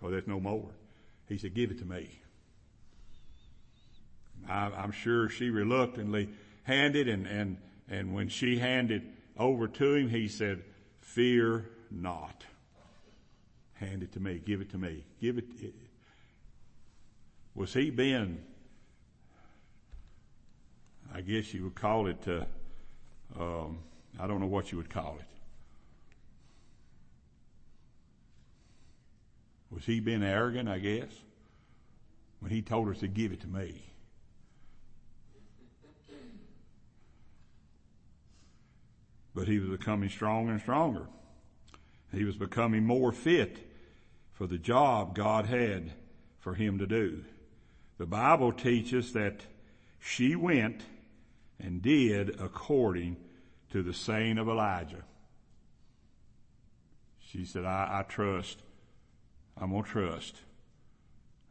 because 0.02 0.14
there's 0.14 0.28
no 0.28 0.40
more. 0.40 0.70
He 1.28 1.38
said, 1.38 1.54
give 1.54 1.70
it 1.70 1.80
to 1.80 1.86
me. 1.86 2.10
I, 4.50 4.72
I'm 4.76 4.92
sure 4.92 5.30
she 5.30 5.50
reluctantly 5.50 6.30
handed 6.64 7.08
and, 7.08 7.28
and, 7.28 7.58
and 7.88 8.14
when 8.14 8.30
she 8.30 8.58
handed 8.58 9.04
over 9.38 9.68
to 9.68 9.94
him, 9.94 10.10
he 10.10 10.28
said, 10.28 10.64
fear 11.02 11.70
not. 11.92 12.44
Hand 13.74 14.02
it 14.02 14.12
to 14.14 14.20
me. 14.20 14.42
Give 14.44 14.62
it 14.62 14.72
to 14.72 14.78
me. 14.78 15.04
Give 15.22 15.38
it. 15.38 15.46
Was 17.54 17.74
he 17.74 17.92
being, 17.92 18.40
I 21.14 21.22
guess 21.22 21.54
you 21.54 21.66
would 21.66 21.76
call 21.76 22.08
it, 22.08 22.28
uh, 22.28 22.46
um, 23.40 23.80
I 24.20 24.26
don't 24.28 24.40
know 24.40 24.48
what 24.48 24.72
you 24.72 24.78
would 24.80 24.90
call 24.90 25.18
it. 25.20 25.31
Was 29.72 29.86
he 29.86 30.00
being 30.00 30.24
arrogant, 30.24 30.68
I 30.68 30.80
guess, 30.80 31.10
when 32.40 32.52
he 32.52 32.62
told 32.62 32.90
us 32.90 33.00
to 33.00 33.08
give 33.08 33.32
it 33.32 33.42
to 33.42 33.48
me? 33.48 33.82
But 39.34 39.48
he 39.48 39.60
was 39.60 39.70
becoming 39.70 40.10
stronger 40.10 40.52
and 40.52 40.62
stronger. 40.62 41.08
He 42.14 42.26
was 42.26 42.36
becoming 42.36 42.86
more 42.86 43.14
fit 43.14 43.58
for 44.34 44.46
the 44.46 44.58
job 44.58 45.16
God 45.16 45.46
had 45.46 45.94
for 46.40 46.54
him 46.54 46.80
to 46.80 46.86
do. 46.86 47.24
The 47.98 48.06
Bible 48.06 48.52
teaches 48.52 49.14
that 49.14 49.46
she 50.00 50.36
went 50.36 50.82
and 51.60 51.82
did 51.82 52.42
according 52.42 53.16
to 53.72 53.84
the 53.84 53.94
saying 53.94 54.38
of 54.38 54.50
Elijah. 54.50 55.04
She 57.20 57.46
said, 57.46 57.64
I, 57.64 58.00
I 58.00 58.04
trust. 58.04 58.58
I'm 59.58 59.72
going 59.72 59.84
to 59.84 59.90
trust. 59.90 60.36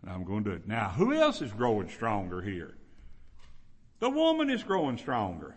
And 0.02 0.10
I'm 0.10 0.24
going 0.24 0.44
to 0.44 0.50
do 0.50 0.56
it. 0.56 0.68
Now, 0.68 0.90
who 0.90 1.12
else 1.12 1.42
is 1.42 1.52
growing 1.52 1.88
stronger 1.88 2.40
here? 2.40 2.74
The 3.98 4.10
woman 4.10 4.50
is 4.50 4.62
growing 4.62 4.96
stronger. 4.98 5.54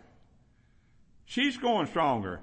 She's 1.25 1.57
growing 1.57 1.87
stronger. 1.87 2.41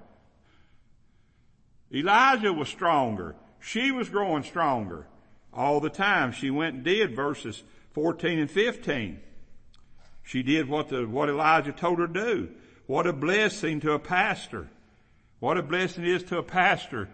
Elijah 1.93 2.53
was 2.53 2.69
stronger. 2.69 3.37
She 3.61 3.91
was 3.91 4.09
growing 4.09 4.43
stronger. 4.43 5.07
All 5.53 5.81
the 5.81 5.91
time 5.91 6.33
she 6.33 6.51
went 6.51 6.77
and 6.77 6.85
did 6.85 7.15
verses 7.15 7.63
14 7.93 8.39
and 8.39 8.51
15. 8.51 9.21
She 10.23 10.43
did 10.43 10.69
what 10.69 10.89
the, 10.89 11.07
what 11.07 11.29
Elijah 11.29 11.73
told 11.73 11.99
her 11.99 12.07
to 12.07 12.13
do. 12.13 12.49
What 12.87 13.07
a 13.07 13.13
blessing 13.13 13.81
to 13.81 13.93
a 13.93 13.99
pastor. 13.99 14.69
What 15.41 15.59
a 15.59 15.63
blessing 15.63 16.05
it 16.05 16.11
is 16.11 16.23
to 16.25 16.39
a 16.39 16.43
pastor 16.43 17.09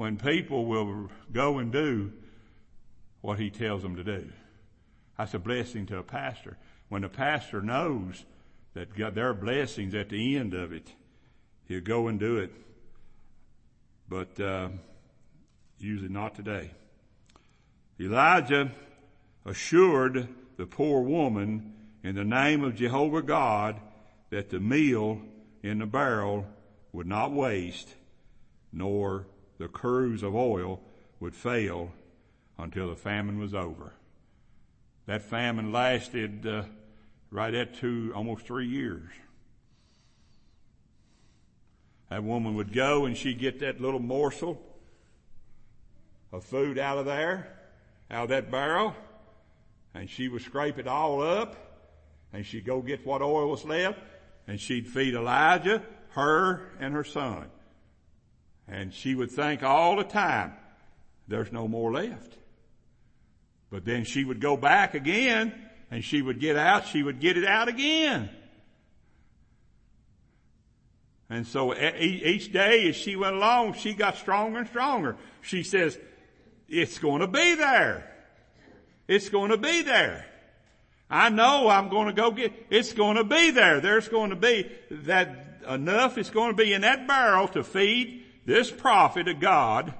when 0.00 0.16
people 0.16 0.64
will 0.64 1.10
go 1.30 1.58
and 1.58 1.70
do 1.70 2.10
what 3.20 3.38
he 3.38 3.50
tells 3.50 3.82
them 3.82 3.96
to 3.96 4.02
do. 4.02 4.26
That's 5.18 5.34
a 5.34 5.38
blessing 5.38 5.84
to 5.88 5.98
a 5.98 6.02
pastor. 6.02 6.56
When 6.88 7.04
a 7.04 7.08
pastor 7.10 7.60
knows 7.60 8.24
that 8.72 8.96
God, 8.96 9.14
there 9.14 9.28
are 9.28 9.34
blessings 9.34 9.94
at 9.94 10.08
the 10.08 10.38
end 10.38 10.54
of 10.54 10.72
it, 10.72 10.90
he'll 11.68 11.82
go 11.82 12.08
and 12.08 12.18
do 12.18 12.38
it. 12.38 12.50
But 14.08 14.40
uh, 14.40 14.70
usually 15.78 16.08
not 16.08 16.34
today. 16.34 16.70
Elijah 18.00 18.72
assured 19.44 20.28
the 20.56 20.64
poor 20.64 21.02
woman 21.02 21.74
in 22.02 22.14
the 22.14 22.24
name 22.24 22.64
of 22.64 22.74
Jehovah 22.74 23.20
God 23.20 23.78
that 24.30 24.48
the 24.48 24.60
meal 24.60 25.20
in 25.62 25.80
the 25.80 25.84
barrel 25.84 26.46
would 26.90 27.06
not 27.06 27.32
waste, 27.32 27.94
nor 28.72 29.26
the 29.60 29.68
cruse 29.68 30.22
of 30.22 30.34
oil 30.34 30.80
would 31.20 31.36
fail 31.36 31.92
until 32.58 32.88
the 32.88 32.96
famine 32.96 33.38
was 33.38 33.52
over. 33.52 33.92
That 35.04 35.20
famine 35.20 35.70
lasted 35.70 36.46
uh, 36.46 36.62
right 37.30 37.52
at 37.54 37.74
two, 37.74 38.10
almost 38.16 38.46
three 38.46 38.66
years. 38.66 39.10
That 42.08 42.24
woman 42.24 42.54
would 42.54 42.72
go 42.72 43.04
and 43.04 43.14
she'd 43.14 43.38
get 43.38 43.60
that 43.60 43.82
little 43.82 44.00
morsel 44.00 44.60
of 46.32 46.42
food 46.42 46.78
out 46.78 46.96
of 46.96 47.04
there, 47.04 47.54
out 48.10 48.24
of 48.24 48.28
that 48.30 48.50
barrel, 48.50 48.94
and 49.92 50.08
she 50.08 50.28
would 50.28 50.42
scrape 50.42 50.78
it 50.78 50.86
all 50.86 51.20
up, 51.22 51.54
and 52.32 52.46
she'd 52.46 52.64
go 52.64 52.80
get 52.80 53.04
what 53.04 53.20
oil 53.20 53.50
was 53.50 53.64
left, 53.66 53.98
and 54.46 54.58
she'd 54.58 54.86
feed 54.86 55.12
Elijah, 55.14 55.82
her, 56.12 56.70
and 56.80 56.94
her 56.94 57.04
son. 57.04 57.50
And 58.70 58.94
she 58.94 59.14
would 59.14 59.32
think 59.32 59.64
all 59.64 59.96
the 59.96 60.04
time, 60.04 60.52
there's 61.26 61.50
no 61.50 61.66
more 61.66 61.92
left. 61.92 62.36
But 63.70 63.84
then 63.84 64.04
she 64.04 64.24
would 64.24 64.40
go 64.40 64.56
back 64.56 64.94
again 64.94 65.52
and 65.90 66.04
she 66.04 66.22
would 66.22 66.38
get 66.38 66.56
out, 66.56 66.86
she 66.86 67.02
would 67.02 67.20
get 67.20 67.36
it 67.36 67.44
out 67.44 67.68
again. 67.68 68.30
And 71.28 71.46
so 71.46 71.76
each 71.76 72.52
day 72.52 72.88
as 72.88 72.96
she 72.96 73.14
went 73.16 73.36
along, 73.36 73.74
she 73.74 73.92
got 73.94 74.16
stronger 74.16 74.58
and 74.58 74.68
stronger. 74.68 75.16
She 75.42 75.62
says, 75.62 75.98
it's 76.68 76.98
going 76.98 77.20
to 77.20 77.28
be 77.28 77.54
there. 77.54 78.12
It's 79.06 79.28
going 79.28 79.50
to 79.50 79.56
be 79.56 79.82
there. 79.82 80.26
I 81.08 81.28
know 81.28 81.68
I'm 81.68 81.88
going 81.88 82.06
to 82.06 82.12
go 82.12 82.30
get, 82.30 82.52
it's 82.70 82.92
going 82.92 83.16
to 83.16 83.24
be 83.24 83.50
there. 83.50 83.80
There's 83.80 84.08
going 84.08 84.30
to 84.30 84.36
be 84.36 84.70
that 84.90 85.62
enough 85.68 86.18
is 86.18 86.30
going 86.30 86.56
to 86.56 86.56
be 86.56 86.72
in 86.72 86.82
that 86.82 87.06
barrel 87.06 87.48
to 87.48 87.64
feed 87.64 88.19
this 88.50 88.68
prophet 88.68 89.28
of 89.28 89.38
God, 89.38 89.94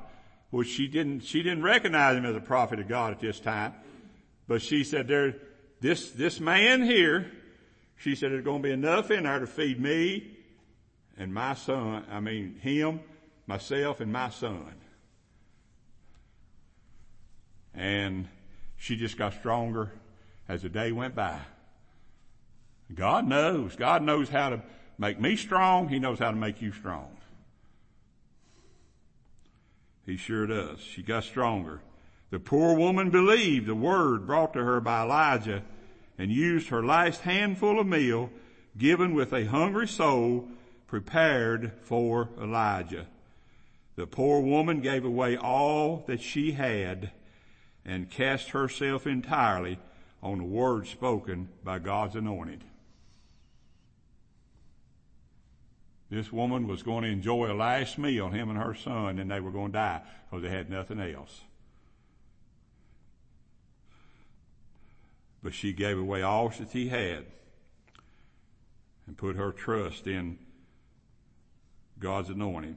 which 0.50 0.66
she 0.66 0.88
didn't, 0.88 1.20
she 1.20 1.40
didn't 1.40 1.62
recognize 1.62 2.16
him 2.16 2.24
as 2.24 2.34
a 2.34 2.40
prophet 2.40 2.80
of 2.80 2.88
God 2.88 3.12
at 3.12 3.20
this 3.20 3.38
time. 3.38 3.74
But 4.48 4.60
she 4.60 4.82
said 4.82 5.06
there, 5.06 5.36
this, 5.80 6.10
this 6.10 6.40
man 6.40 6.82
here, 6.82 7.30
she 7.96 8.16
said 8.16 8.32
there's 8.32 8.42
going 8.42 8.60
to 8.60 8.68
be 8.68 8.72
enough 8.72 9.12
in 9.12 9.22
there 9.22 9.38
to 9.38 9.46
feed 9.46 9.80
me 9.80 10.36
and 11.16 11.32
my 11.32 11.54
son, 11.54 12.04
I 12.10 12.18
mean 12.18 12.56
him, 12.60 12.98
myself 13.46 14.00
and 14.00 14.12
my 14.12 14.30
son. 14.30 14.74
And 17.72 18.26
she 18.78 18.96
just 18.96 19.16
got 19.16 19.34
stronger 19.34 19.92
as 20.48 20.62
the 20.62 20.68
day 20.68 20.90
went 20.90 21.14
by. 21.14 21.38
God 22.92 23.28
knows. 23.28 23.76
God 23.76 24.02
knows 24.02 24.28
how 24.28 24.50
to 24.50 24.62
make 24.98 25.20
me 25.20 25.36
strong. 25.36 25.88
He 25.88 26.00
knows 26.00 26.18
how 26.18 26.32
to 26.32 26.36
make 26.36 26.60
you 26.60 26.72
strong. 26.72 27.16
He 30.06 30.16
sure 30.16 30.46
does. 30.46 30.80
She 30.80 31.02
got 31.02 31.24
stronger. 31.24 31.80
The 32.30 32.38
poor 32.38 32.76
woman 32.76 33.10
believed 33.10 33.66
the 33.66 33.74
word 33.74 34.26
brought 34.26 34.52
to 34.54 34.64
her 34.64 34.80
by 34.80 35.02
Elijah 35.02 35.62
and 36.18 36.30
used 36.30 36.68
her 36.68 36.84
last 36.84 37.22
handful 37.22 37.80
of 37.80 37.86
meal 37.86 38.30
given 38.78 39.14
with 39.14 39.32
a 39.32 39.46
hungry 39.46 39.88
soul 39.88 40.48
prepared 40.86 41.72
for 41.82 42.28
Elijah. 42.40 43.06
The 43.96 44.06
poor 44.06 44.40
woman 44.40 44.80
gave 44.80 45.04
away 45.04 45.36
all 45.36 46.04
that 46.06 46.22
she 46.22 46.52
had 46.52 47.10
and 47.84 48.10
cast 48.10 48.50
herself 48.50 49.06
entirely 49.06 49.78
on 50.22 50.38
the 50.38 50.44
word 50.44 50.86
spoken 50.86 51.48
by 51.64 51.78
God's 51.78 52.16
anointed. 52.16 52.62
This 56.11 56.33
woman 56.33 56.66
was 56.66 56.83
going 56.83 57.05
to 57.05 57.09
enjoy 57.09 57.53
a 57.53 57.55
last 57.55 57.96
meal, 57.96 58.31
him 58.31 58.51
and 58.51 58.59
her 58.59 58.75
son, 58.75 59.20
and 59.20 59.31
they 59.31 59.38
were 59.38 59.53
going 59.53 59.68
to 59.68 59.79
die 59.79 60.03
because 60.29 60.42
they 60.42 60.51
had 60.51 60.68
nothing 60.68 60.99
else. 61.01 61.42
But 65.40 65.55
she 65.55 65.73
gave 65.73 65.96
away 65.96 66.23
all 66.23 66.49
that 66.49 66.73
she 66.73 66.88
had 66.88 67.27
and 69.07 69.16
put 69.16 69.37
her 69.37 69.53
trust 69.53 70.09
in 70.09 70.38
God's 72.01 72.29
anointing 72.29 72.77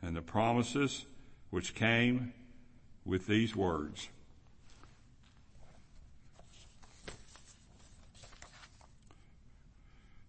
and 0.00 0.16
the 0.16 0.22
promises 0.22 1.04
which 1.50 1.74
came 1.74 2.32
with 3.04 3.26
these 3.26 3.54
words. 3.54 4.08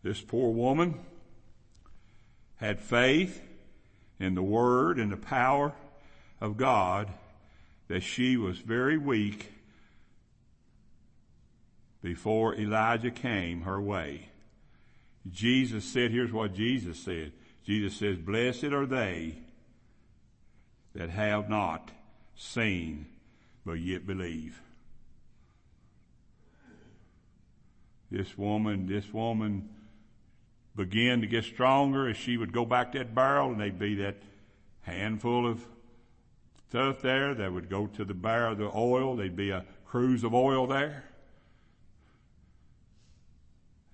This 0.04 0.22
poor 0.22 0.52
woman 0.52 1.00
had 2.58 2.80
faith 2.80 3.42
in 4.20 4.36
the 4.36 4.44
word 4.44 4.98
and 4.98 5.12
the 5.12 5.18
power 5.18 5.74
of 6.42 6.58
God 6.58 7.10
that 7.88 8.02
she 8.02 8.38
was 8.38 8.58
very 8.58 8.98
weak 8.98 9.52
before 12.02 12.56
Elijah 12.56 13.12
came 13.12 13.62
her 13.62 13.82
way. 13.82 14.30
Jesus 15.32 15.86
said, 15.86 16.12
here's 16.12 16.32
what 16.32 16.54
Jesus 16.54 17.00
said. 17.00 17.32
Jesus 17.66 17.96
says, 17.96 18.18
blessed 18.18 18.66
are 18.66 18.86
they 18.86 19.36
that 20.96 21.10
have 21.10 21.50
not 21.50 21.92
seen 22.36 23.08
but 23.66 23.74
yet 23.74 24.08
believe. 24.08 24.62
This 28.10 28.38
woman, 28.38 28.88
this 28.88 29.14
woman 29.14 29.70
began 30.78 31.22
to 31.22 31.28
get 31.28 31.44
stronger 31.44 32.08
as 32.08 32.16
she 32.16 32.38
would 32.38 32.54
go 32.54 32.64
back 32.64 32.92
to 32.92 33.00
that 33.00 33.14
barrel 33.14 33.52
and 33.52 33.60
they'd 33.60 33.80
be 33.80 33.96
that 33.96 34.16
handful 34.82 35.46
of 35.46 35.66
stuff 36.70 37.02
there 37.02 37.34
that 37.34 37.52
would 37.52 37.70
go 37.70 37.88
to 37.88 38.06
the 38.06 38.14
barrel, 38.14 38.54
of 38.54 38.60
the 38.60 38.72
oil. 38.74 39.16
There'd 39.16 39.36
be 39.36 39.50
a 39.50 39.66
cruse 39.86 40.24
of 40.24 40.34
oil 40.34 40.68
there. 40.68 41.04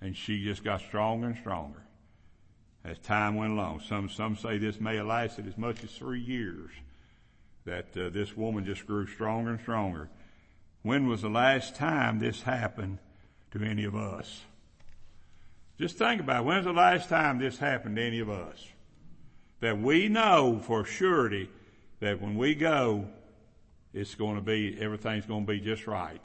And 0.00 0.14
she 0.14 0.44
just 0.44 0.62
got 0.62 0.82
stronger 0.82 1.28
and 1.28 1.38
stronger 1.38 1.82
as 2.84 2.98
time 2.98 3.36
went 3.36 3.52
along. 3.52 3.80
Some, 3.88 4.10
some 4.10 4.36
say 4.36 4.58
this 4.58 4.78
may 4.78 4.96
have 4.96 5.06
lasted 5.06 5.48
as 5.48 5.56
much 5.56 5.82
as 5.82 5.90
three 5.90 6.20
years 6.20 6.70
that 7.64 7.96
uh, 7.96 8.10
this 8.10 8.36
woman 8.36 8.66
just 8.66 8.86
grew 8.86 9.06
stronger 9.06 9.52
and 9.52 9.60
stronger. 9.60 10.10
When 10.82 11.08
was 11.08 11.22
the 11.22 11.30
last 11.30 11.74
time 11.76 12.18
this 12.18 12.42
happened 12.42 12.98
to 13.52 13.62
any 13.64 13.84
of 13.84 13.94
us? 13.94 14.42
Just 15.84 15.98
think 15.98 16.22
about 16.22 16.40
it. 16.40 16.44
When's 16.46 16.64
the 16.64 16.72
last 16.72 17.10
time 17.10 17.38
this 17.38 17.58
happened 17.58 17.96
to 17.96 18.02
any 18.02 18.20
of 18.20 18.30
us? 18.30 18.56
That 19.60 19.78
we 19.78 20.08
know 20.08 20.58
for 20.64 20.86
surety 20.86 21.50
that 22.00 22.22
when 22.22 22.36
we 22.36 22.54
go, 22.54 23.06
it's 23.92 24.14
going 24.14 24.36
to 24.36 24.40
be, 24.40 24.80
everything's 24.80 25.26
going 25.26 25.44
to 25.44 25.52
be 25.52 25.60
just 25.60 25.86
right. 25.86 26.24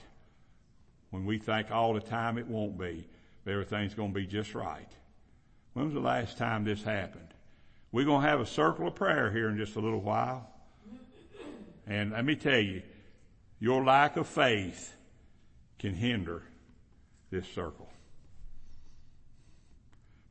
When 1.10 1.26
we 1.26 1.40
think 1.40 1.72
all 1.72 1.94
the 1.94 2.00
time 2.00 2.38
it 2.38 2.48
won't 2.48 2.78
be, 2.80 3.06
everything's 3.46 3.94
going 3.94 4.14
to 4.14 4.16
be 4.18 4.26
just 4.26 4.56
right. 4.56 4.88
When 5.74 5.84
was 5.88 5.94
the 5.94 6.00
last 6.00 6.38
time 6.38 6.64
this 6.64 6.82
happened? 6.82 7.34
We're 7.92 8.06
going 8.06 8.22
to 8.22 8.30
have 8.30 8.40
a 8.40 8.46
circle 8.46 8.88
of 8.88 8.96
prayer 8.96 9.30
here 9.30 9.50
in 9.50 9.58
just 9.58 9.76
a 9.76 9.82
little 9.82 10.00
while. 10.00 10.50
And 11.86 12.12
let 12.12 12.24
me 12.24 12.38
tell 12.38 12.60
you, 12.60 12.82
your 13.60 13.84
lack 13.84 14.16
of 14.16 14.26
faith 14.26 14.96
can 15.80 15.96
hinder 15.96 16.44
this 17.30 17.46
circle. 17.50 17.89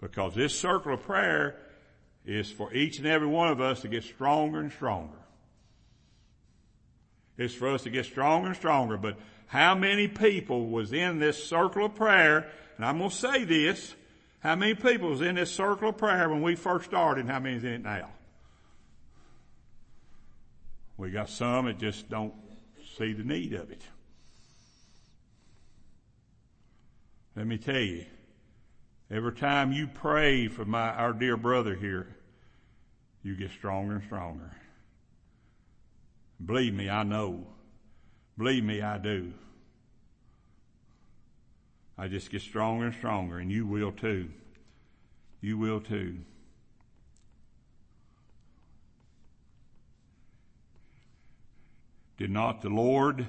Because 0.01 0.35
this 0.35 0.59
circle 0.59 0.95
of 0.95 1.03
prayer 1.03 1.57
is 2.25 2.51
for 2.51 2.73
each 2.73 2.99
and 2.99 3.07
every 3.07 3.27
one 3.27 3.49
of 3.49 3.61
us 3.61 3.81
to 3.83 3.89
get 3.89 4.05
stronger 4.05 4.61
and 4.61 4.71
stronger. 4.71 5.17
It's 7.37 7.55
for 7.55 7.69
us 7.69 7.85
to 7.85 7.91
get 7.91 8.05
stronger 8.05 8.49
and 8.49 8.57
stronger. 8.57 8.97
But 8.97 9.19
how 9.47 9.75
many 9.75 10.09
people 10.09 10.69
was 10.69 10.93
in 10.93 11.19
this 11.19 11.43
circle 11.43 11.87
of 11.87 11.95
prayer? 11.95 12.51
And 12.77 12.85
I'm 12.85 12.99
going 12.99 13.11
to 13.11 13.17
say 13.17 13.45
this. 13.45 13.95
How 14.41 14.55
many 14.55 14.75
people 14.75 15.11
was 15.11 15.21
in 15.21 15.35
this 15.35 15.51
circle 15.51 15.89
of 15.89 15.99
prayer 15.99 16.29
when 16.29 16.43
we 16.43 16.55
first 16.55 16.85
started 16.85 17.23
and 17.23 17.31
how 17.31 17.41
many 17.41 17.57
is 17.57 17.65
in 17.65 17.73
it 17.73 17.83
now? 17.83 18.11
We 20.97 21.11
got 21.11 21.29
some 21.29 21.67
that 21.67 21.79
just 21.79 22.09
don't 22.09 22.35
see 22.99 23.13
the 23.13 23.25
need 23.25 23.53
of 23.55 23.71
it. 23.71 23.83
Let 27.37 27.47
me 27.47 27.57
tell 27.57 27.79
you, 27.79 28.05
Every 29.11 29.33
time 29.33 29.73
you 29.73 29.87
pray 29.87 30.49
for 30.49 30.67
my, 30.67 30.91
our 30.91 31.15
dear 31.15 31.37
brother 31.37 31.75
here, 31.75 32.15
you 33.23 33.37
get 33.37 33.51
stronger 33.51 33.95
and 33.95 34.05
stronger. 34.05 34.51
Believe 36.45 36.75
me, 36.75 36.91
I 36.91 37.05
know. 37.05 37.47
Believe 38.37 38.65
me, 38.65 38.83
I 38.83 38.99
do. 38.99 39.33
I 41.97 42.07
just 42.07 42.31
get 42.31 42.43
stronger 42.43 42.87
and 42.87 42.95
stronger, 42.95 43.39
and 43.39 43.51
you 43.51 43.67
will 43.67 43.93
too. 43.93 44.31
You 45.41 45.57
will 45.57 45.81
too. 45.81 46.19
Did 52.19 52.31
not 52.31 52.61
the 52.63 52.69
Lord 52.69 53.27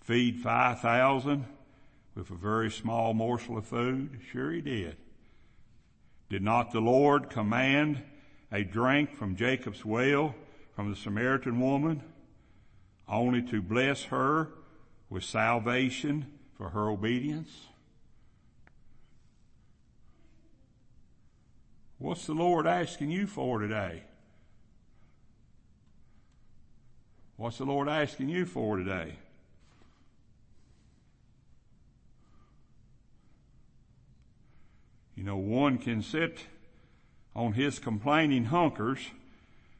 feed 0.00 0.40
5,000 0.40 1.44
with 2.16 2.30
a 2.30 2.34
very 2.34 2.70
small 2.70 3.12
morsel 3.12 3.58
of 3.58 3.66
food? 3.66 4.18
Sure 4.32 4.50
he 4.50 4.62
did. 4.62 4.96
Did 6.30 6.42
not 6.42 6.72
the 6.72 6.80
Lord 6.80 7.28
command 7.30 8.02
a 8.50 8.64
drink 8.64 9.14
from 9.14 9.36
Jacob's 9.36 9.84
well 9.84 10.34
from 10.74 10.90
the 10.90 10.96
Samaritan 10.96 11.60
woman 11.60 12.02
only 13.08 13.42
to 13.42 13.62
bless 13.62 14.04
her 14.04 14.48
with 15.10 15.22
salvation 15.22 16.26
for 16.56 16.70
her 16.70 16.88
obedience? 16.88 17.50
What's 21.98 22.26
the 22.26 22.34
Lord 22.34 22.66
asking 22.66 23.10
you 23.10 23.26
for 23.26 23.60
today? 23.60 24.02
What's 27.36 27.58
the 27.58 27.64
Lord 27.64 27.88
asking 27.88 28.30
you 28.30 28.46
for 28.46 28.78
today? 28.78 29.16
You 35.16 35.24
know, 35.24 35.36
one 35.36 35.78
can 35.78 36.02
sit 36.02 36.40
on 37.34 37.54
his 37.54 37.78
complaining 37.78 38.44
hunkers 38.44 39.10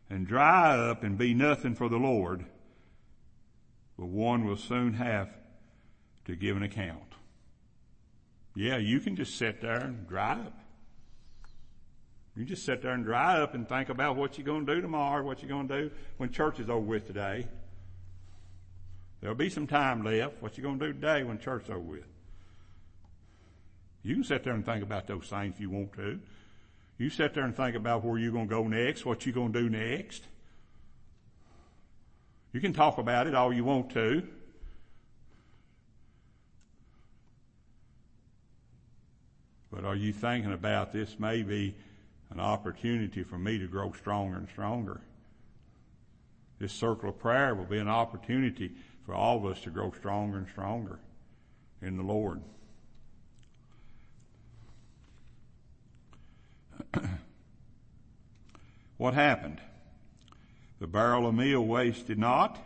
and 0.09 0.27
dry 0.27 0.77
up 0.77 1.03
and 1.03 1.19
be 1.19 1.35
nothing 1.35 1.75
for 1.75 1.89
the 1.89 1.99
Lord, 1.99 2.47
but 3.99 4.07
one 4.07 4.47
will 4.47 4.57
soon 4.57 4.95
have 4.95 5.29
to 6.25 6.35
give 6.35 6.57
an 6.57 6.63
account. 6.63 7.01
Yeah, 8.55 8.79
you 8.79 9.01
can 9.01 9.15
just 9.15 9.37
sit 9.37 9.61
there 9.61 9.79
and 9.79 10.09
dry 10.09 10.33
up. 10.33 10.59
You 12.35 12.45
just 12.45 12.65
sit 12.65 12.83
there 12.83 12.93
and 12.93 13.05
dry 13.05 13.41
up 13.41 13.55
and 13.55 13.69
think 13.69 13.89
about 13.89 14.17
what 14.17 14.37
you're 14.37 14.47
going 14.47 14.67
to 14.67 14.75
do 14.75 14.81
tomorrow, 14.81 15.23
what 15.23 15.43
you're 15.43 15.49
going 15.49 15.69
to 15.69 15.83
do 15.83 15.91
when 16.17 16.31
church 16.31 16.61
is 16.61 16.69
over 16.69 16.81
with 16.81 17.07
today. 17.07 17.47
There'll 19.21 19.37
be 19.37 19.51
some 19.51 19.67
time 19.67 20.03
left. 20.03 20.41
What 20.41 20.57
you 20.57 20.63
going 20.63 20.79
to 20.79 20.87
do 20.87 20.93
today 20.93 21.25
when 21.25 21.39
church 21.39 21.65
is 21.65 21.71
over 21.71 21.81
with? 21.81 22.16
You 24.07 24.15
can 24.15 24.23
sit 24.23 24.45
there 24.45 24.53
and 24.53 24.65
think 24.65 24.85
about 24.85 25.09
those 25.09 25.27
things 25.27 25.55
if 25.57 25.61
you 25.61 25.69
want 25.69 25.93
to. 25.95 26.21
You 26.97 27.11
sit 27.11 27.35
there 27.35 27.43
and 27.43 27.57
think 27.57 27.75
about 27.75 28.05
where 28.05 28.21
you're 28.21 28.31
going 28.31 28.47
to 28.47 28.55
go 28.55 28.69
next, 28.69 29.05
what 29.05 29.27
you're 29.27 29.35
going 29.35 29.53
to 29.53 29.63
do 29.63 29.69
next. 29.69 30.23
You 32.53 32.61
can 32.61 32.73
talk 32.73 32.99
about 32.99 33.27
it 33.27 33.35
all 33.35 33.53
you 33.53 33.65
want 33.65 33.91
to. 33.95 34.23
But 39.73 39.85
are 39.85 39.97
you 39.97 40.13
thinking 40.13 40.53
about 40.53 40.93
this 40.93 41.19
may 41.19 41.43
be 41.43 41.75
an 42.31 42.39
opportunity 42.39 43.25
for 43.25 43.39
me 43.39 43.59
to 43.59 43.67
grow 43.67 43.91
stronger 43.91 44.37
and 44.37 44.49
stronger? 44.49 45.01
This 46.61 46.73
circle 46.73 47.09
of 47.09 47.19
prayer 47.19 47.57
will 47.57 47.65
be 47.65 47.79
an 47.79 47.89
opportunity 47.89 48.71
for 49.05 49.15
all 49.15 49.39
of 49.39 49.47
us 49.47 49.61
to 49.63 49.71
grow 49.71 49.91
stronger 49.91 50.39
and 50.39 50.47
stronger 50.49 51.01
in 51.83 51.97
the 51.97 52.05
Lord. 52.05 52.41
what 58.97 59.15
happened? 59.15 59.61
The 60.79 60.87
barrel 60.87 61.27
of 61.27 61.35
meal 61.35 61.65
wasted 61.65 62.19
not, 62.19 62.59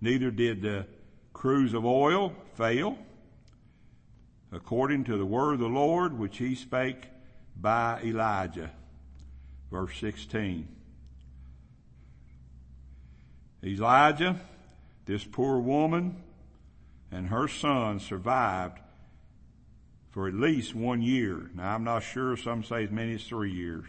neither 0.00 0.30
did 0.30 0.62
the 0.62 0.86
cruse 1.32 1.72
of 1.72 1.84
oil 1.84 2.34
fail, 2.54 2.98
according 4.52 5.04
to 5.04 5.16
the 5.16 5.26
word 5.26 5.54
of 5.54 5.60
the 5.60 5.66
Lord 5.68 6.18
which 6.18 6.38
he 6.38 6.54
spake 6.54 7.06
by 7.56 8.00
Elijah. 8.02 8.72
Verse 9.70 9.96
16. 9.98 10.66
Elijah, 13.62 14.40
this 15.06 15.24
poor 15.24 15.58
woman, 15.58 16.16
and 17.12 17.28
her 17.28 17.46
son 17.46 18.00
survived 18.00 18.78
for 20.10 20.26
at 20.26 20.34
least 20.34 20.74
one 20.74 21.02
year. 21.02 21.50
Now 21.54 21.74
I'm 21.74 21.84
not 21.84 22.02
sure, 22.02 22.36
some 22.36 22.64
say 22.64 22.84
as 22.84 22.90
many 22.90 23.14
as 23.14 23.24
three 23.24 23.52
years, 23.52 23.84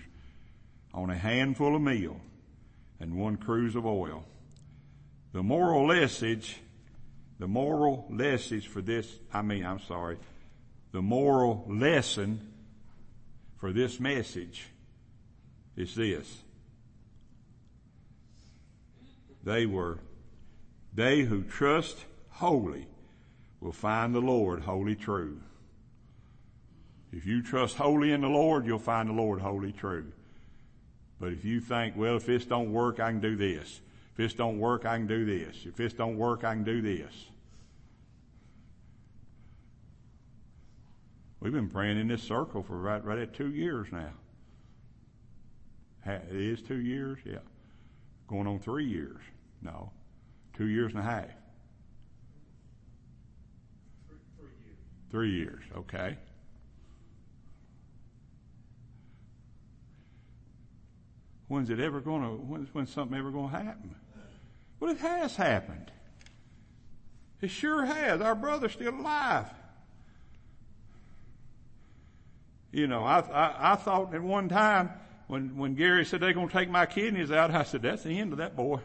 on 0.93 1.09
a 1.09 1.17
handful 1.17 1.75
of 1.75 1.81
meal 1.81 2.19
and 2.99 3.17
one 3.17 3.37
cruse 3.37 3.75
of 3.75 3.85
oil. 3.85 4.25
The 5.33 5.41
moral 5.41 5.87
message, 5.87 6.57
the 7.39 7.47
moral 7.47 8.05
message 8.09 8.67
for 8.67 8.81
this, 8.81 9.07
I 9.33 9.41
mean, 9.41 9.65
I'm 9.65 9.79
sorry, 9.79 10.17
the 10.91 11.01
moral 11.01 11.65
lesson 11.67 12.51
for 13.57 13.71
this 13.71 13.99
message 13.99 14.67
is 15.75 15.95
this. 15.95 16.41
They 19.43 19.65
were, 19.65 19.99
they 20.93 21.21
who 21.21 21.43
trust 21.43 22.05
wholly 22.29 22.87
will 23.59 23.71
find 23.71 24.13
the 24.13 24.19
Lord 24.19 24.61
wholly 24.61 24.95
true. 24.95 25.39
If 27.11 27.25
you 27.25 27.41
trust 27.41 27.75
wholly 27.75 28.11
in 28.11 28.21
the 28.21 28.27
Lord, 28.27 28.65
you'll 28.65 28.79
find 28.79 29.09
the 29.09 29.13
Lord 29.13 29.41
wholly 29.41 29.73
true. 29.73 30.11
But 31.19 31.33
if 31.33 31.45
you 31.45 31.59
think, 31.59 31.95
well, 31.95 32.15
if 32.15 32.25
this 32.25 32.45
don't 32.45 32.71
work, 32.71 32.99
I 32.99 33.11
can 33.11 33.19
do 33.19 33.35
this. 33.35 33.81
If 34.11 34.17
this 34.17 34.33
don't 34.33 34.59
work, 34.59 34.85
I 34.85 34.97
can 34.97 35.07
do 35.07 35.25
this. 35.25 35.65
If 35.65 35.75
this 35.75 35.93
don't 35.93 36.17
work, 36.17 36.43
I 36.43 36.53
can 36.53 36.63
do 36.63 36.81
this. 36.81 37.13
We've 41.39 41.53
been 41.53 41.69
praying 41.69 41.99
in 41.99 42.07
this 42.07 42.23
circle 42.23 42.63
for 42.63 42.77
right, 42.77 43.03
right 43.03 43.17
at 43.17 43.33
two 43.33 43.51
years 43.51 43.87
now. 43.91 44.11
It 46.05 46.35
is 46.35 46.61
two 46.61 46.79
years? 46.79 47.19
Yeah. 47.25 47.39
Going 48.27 48.47
on 48.47 48.59
three 48.59 48.85
years. 48.85 49.21
No. 49.61 49.91
Two 50.55 50.67
years 50.67 50.91
and 50.93 50.99
a 50.99 51.03
half. 51.03 51.25
Three, 54.07 54.47
years. 54.47 54.77
Three 55.11 55.31
years, 55.31 55.63
okay. 55.77 56.17
When's 61.51 61.69
it 61.69 61.81
ever 61.81 61.99
going 61.99 62.21
to, 62.21 62.29
when's, 62.29 62.73
when's 62.73 62.93
something 62.93 63.17
ever 63.17 63.29
going 63.29 63.49
to 63.49 63.57
happen? 63.57 63.93
Well, 64.79 64.89
it 64.89 64.99
has 64.99 65.35
happened. 65.35 65.91
It 67.41 67.49
sure 67.49 67.83
has. 67.83 68.21
Our 68.21 68.35
brother's 68.35 68.71
still 68.71 68.97
alive. 68.97 69.47
You 72.71 72.87
know, 72.87 73.03
I, 73.03 73.19
I, 73.19 73.73
I 73.73 73.75
thought 73.75 74.15
at 74.15 74.21
one 74.21 74.47
time 74.47 74.91
when, 75.27 75.57
when 75.57 75.75
Gary 75.75 76.05
said 76.05 76.21
they're 76.21 76.31
going 76.31 76.47
to 76.47 76.53
take 76.53 76.69
my 76.69 76.85
kidneys 76.85 77.33
out, 77.33 77.51
I 77.51 77.63
said, 77.63 77.81
that's 77.81 78.03
the 78.03 78.17
end 78.17 78.31
of 78.31 78.37
that 78.37 78.55
boy. 78.55 78.79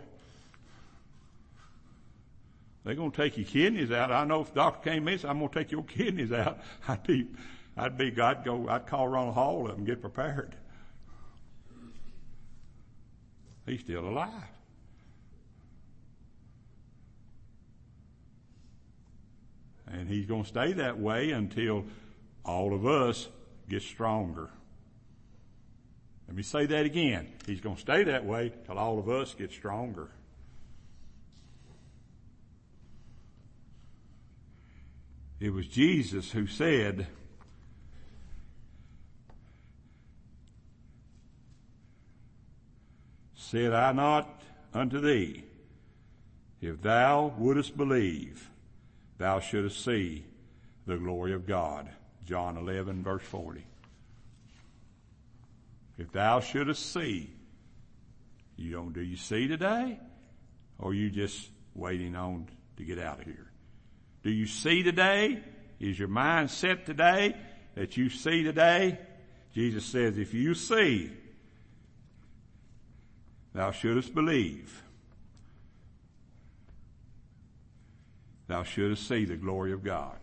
They're 2.83 2.97
going 2.97 3.13
to 3.13 3.17
take 3.17 3.37
your 3.37 3.47
kidneys 3.47 3.93
out. 3.93 4.11
I 4.11 4.25
know 4.25 4.41
if 4.41 4.49
the 4.49 4.57
doctor 4.57 4.91
came 4.91 5.07
in 5.07 5.21
said, 5.21 5.31
I'm 5.31 5.39
going 5.39 5.51
to 5.51 5.55
take 5.61 5.71
your 5.71 5.85
kidneys 5.85 6.33
out, 6.33 6.59
I'd 6.89 7.05
be, 7.05 7.29
I'd 7.77 7.97
be, 7.97 8.21
I'd 8.21 8.45
go, 8.45 8.69
I'd 8.69 8.89
call 8.89 9.07
Ronald 9.07 9.35
Hall 9.37 9.69
up 9.69 9.79
and 9.79 9.87
get 9.87 10.01
prepared. 10.01 10.57
He's 13.67 13.81
still 13.81 14.09
alive. 14.09 14.31
And 19.89 20.09
he's 20.09 20.27
going 20.27 20.45
to 20.45 20.49
stay 20.49 20.73
that 20.75 20.99
way 20.99 21.31
until 21.31 21.85
all 22.45 22.75
of 22.75 22.87
us 22.87 23.29
get 23.69 23.83
stronger. 23.83 24.51
Let 26.29 26.37
me 26.37 26.43
say 26.43 26.67
that 26.67 26.87
again. 26.87 27.29
He's 27.47 27.61
going 27.61 27.77
to 27.77 27.81
stay 27.81 28.05
that 28.05 28.25
way 28.25 28.53
till 28.67 28.79
all 28.79 28.99
of 28.99 29.09
us 29.09 29.35
get 29.35 29.53
stronger. 29.53 30.11
It 35.39 35.51
was 35.51 35.67
Jesus 35.67 36.31
who 36.33 36.47
said, 36.47 37.07
Said 43.51 43.73
I 43.73 43.93
not 43.93 44.43
unto 44.75 44.99
thee, 45.01 45.45
if 46.61 46.83
thou 46.83 47.33
wouldest 47.39 47.77
believe, 47.77 48.51
thou 49.19 49.39
shouldest 49.39 49.85
see 49.85 50.25
the 50.85 50.97
glory 50.97 51.33
of 51.33 51.47
God. 51.47 51.89
John 52.25 52.57
11 52.57 53.05
verse 53.05 53.23
40. 53.23 53.65
If 55.97 56.11
thou 56.11 56.41
shouldest 56.41 56.93
see, 56.93 57.31
you 58.57 58.73
don't, 58.73 58.93
do 58.93 59.01
you 59.01 59.17
see 59.17 59.47
today? 59.47 60.01
Or 60.81 60.93
you 60.93 61.09
just 61.09 61.49
waiting 61.73 62.17
on 62.17 62.49
to 62.79 62.83
get 62.83 62.99
out 62.99 63.21
of 63.21 63.27
here? 63.27 63.53
Do 64.25 64.31
you 64.31 64.47
see 64.47 64.83
today? 64.83 65.39
Is 65.79 65.97
your 65.97 66.09
mind 66.09 66.51
set 66.51 66.85
today 66.85 67.37
that 67.77 67.97
you 67.97 68.11
see 68.11 68.43
today? 68.43 68.99
Jesus 69.55 69.85
says, 69.85 70.19
if 70.19 70.35
you 70.35 70.55
see, 70.55 71.13
thou 73.57 73.71
shouldest 73.71 74.15
believe. 74.15 74.83
Thou 78.49 78.63
shouldest 78.63 79.09
see 79.09 79.25
the 79.25 79.37
glory 79.37 79.73
of 79.73 79.83
God. 79.83 80.19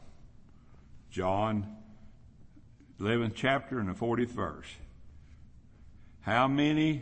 John 1.10 1.76
11th 3.00 3.34
chapter 3.34 3.80
and 3.80 3.90
the 3.90 3.94
40th 3.94 4.30
verse. 4.30 4.68
How 6.22 6.48
many 6.48 7.02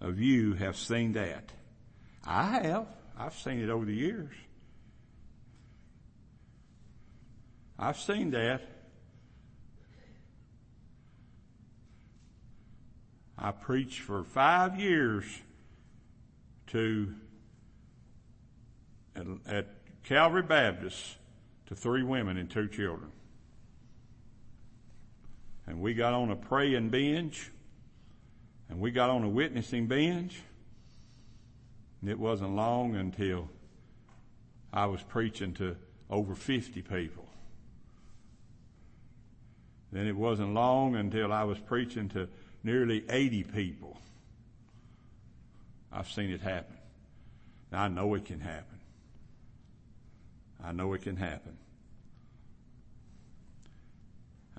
of 0.00 0.20
you 0.20 0.54
have 0.54 0.76
seen 0.76 1.12
that? 1.14 1.50
I 2.24 2.60
have. 2.60 2.86
I've 3.18 3.34
seen 3.34 3.58
it 3.58 3.70
over 3.70 3.84
the 3.84 3.94
years. 3.94 4.32
I've 7.76 7.98
seen 7.98 8.30
that. 8.30 8.62
I 13.40 13.52
preached 13.52 14.00
for 14.00 14.24
five 14.24 14.80
years 14.80 15.24
to 16.68 17.14
at, 19.14 19.26
at 19.46 19.66
Calvary 20.02 20.42
Baptist 20.42 21.16
to 21.66 21.76
three 21.76 22.02
women 22.02 22.36
and 22.36 22.50
two 22.50 22.68
children. 22.68 23.12
And 25.66 25.80
we 25.80 25.94
got 25.94 26.14
on 26.14 26.30
a 26.30 26.36
praying 26.36 26.88
bench 26.88 27.50
and 28.68 28.80
we 28.80 28.90
got 28.90 29.10
on 29.10 29.22
a 29.22 29.28
witnessing 29.28 29.86
bench. 29.86 30.40
And 32.00 32.10
it 32.10 32.18
wasn't 32.18 32.54
long 32.54 32.96
until 32.96 33.48
I 34.72 34.86
was 34.86 35.02
preaching 35.02 35.52
to 35.54 35.76
over 36.10 36.34
50 36.34 36.82
people. 36.82 37.28
Then 39.92 40.06
it 40.06 40.16
wasn't 40.16 40.54
long 40.54 40.96
until 40.96 41.32
I 41.32 41.44
was 41.44 41.58
preaching 41.58 42.08
to 42.10 42.28
nearly 42.68 43.02
80 43.08 43.44
people. 43.44 43.96
I've 45.90 46.10
seen 46.10 46.30
it 46.30 46.42
happen. 46.42 46.76
I 47.72 47.88
know 47.88 48.12
it 48.12 48.26
can 48.26 48.40
happen. 48.40 48.78
I 50.62 50.72
know 50.72 50.92
it 50.92 51.00
can 51.00 51.16
happen. 51.16 51.56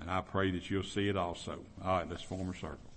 And 0.00 0.10
I 0.10 0.22
pray 0.22 0.50
that 0.50 0.68
you'll 0.68 0.82
see 0.82 1.08
it 1.08 1.16
also. 1.16 1.60
All 1.84 1.98
right, 1.98 2.10
let's 2.10 2.22
form 2.22 2.50
a 2.50 2.54
circle. 2.54 2.89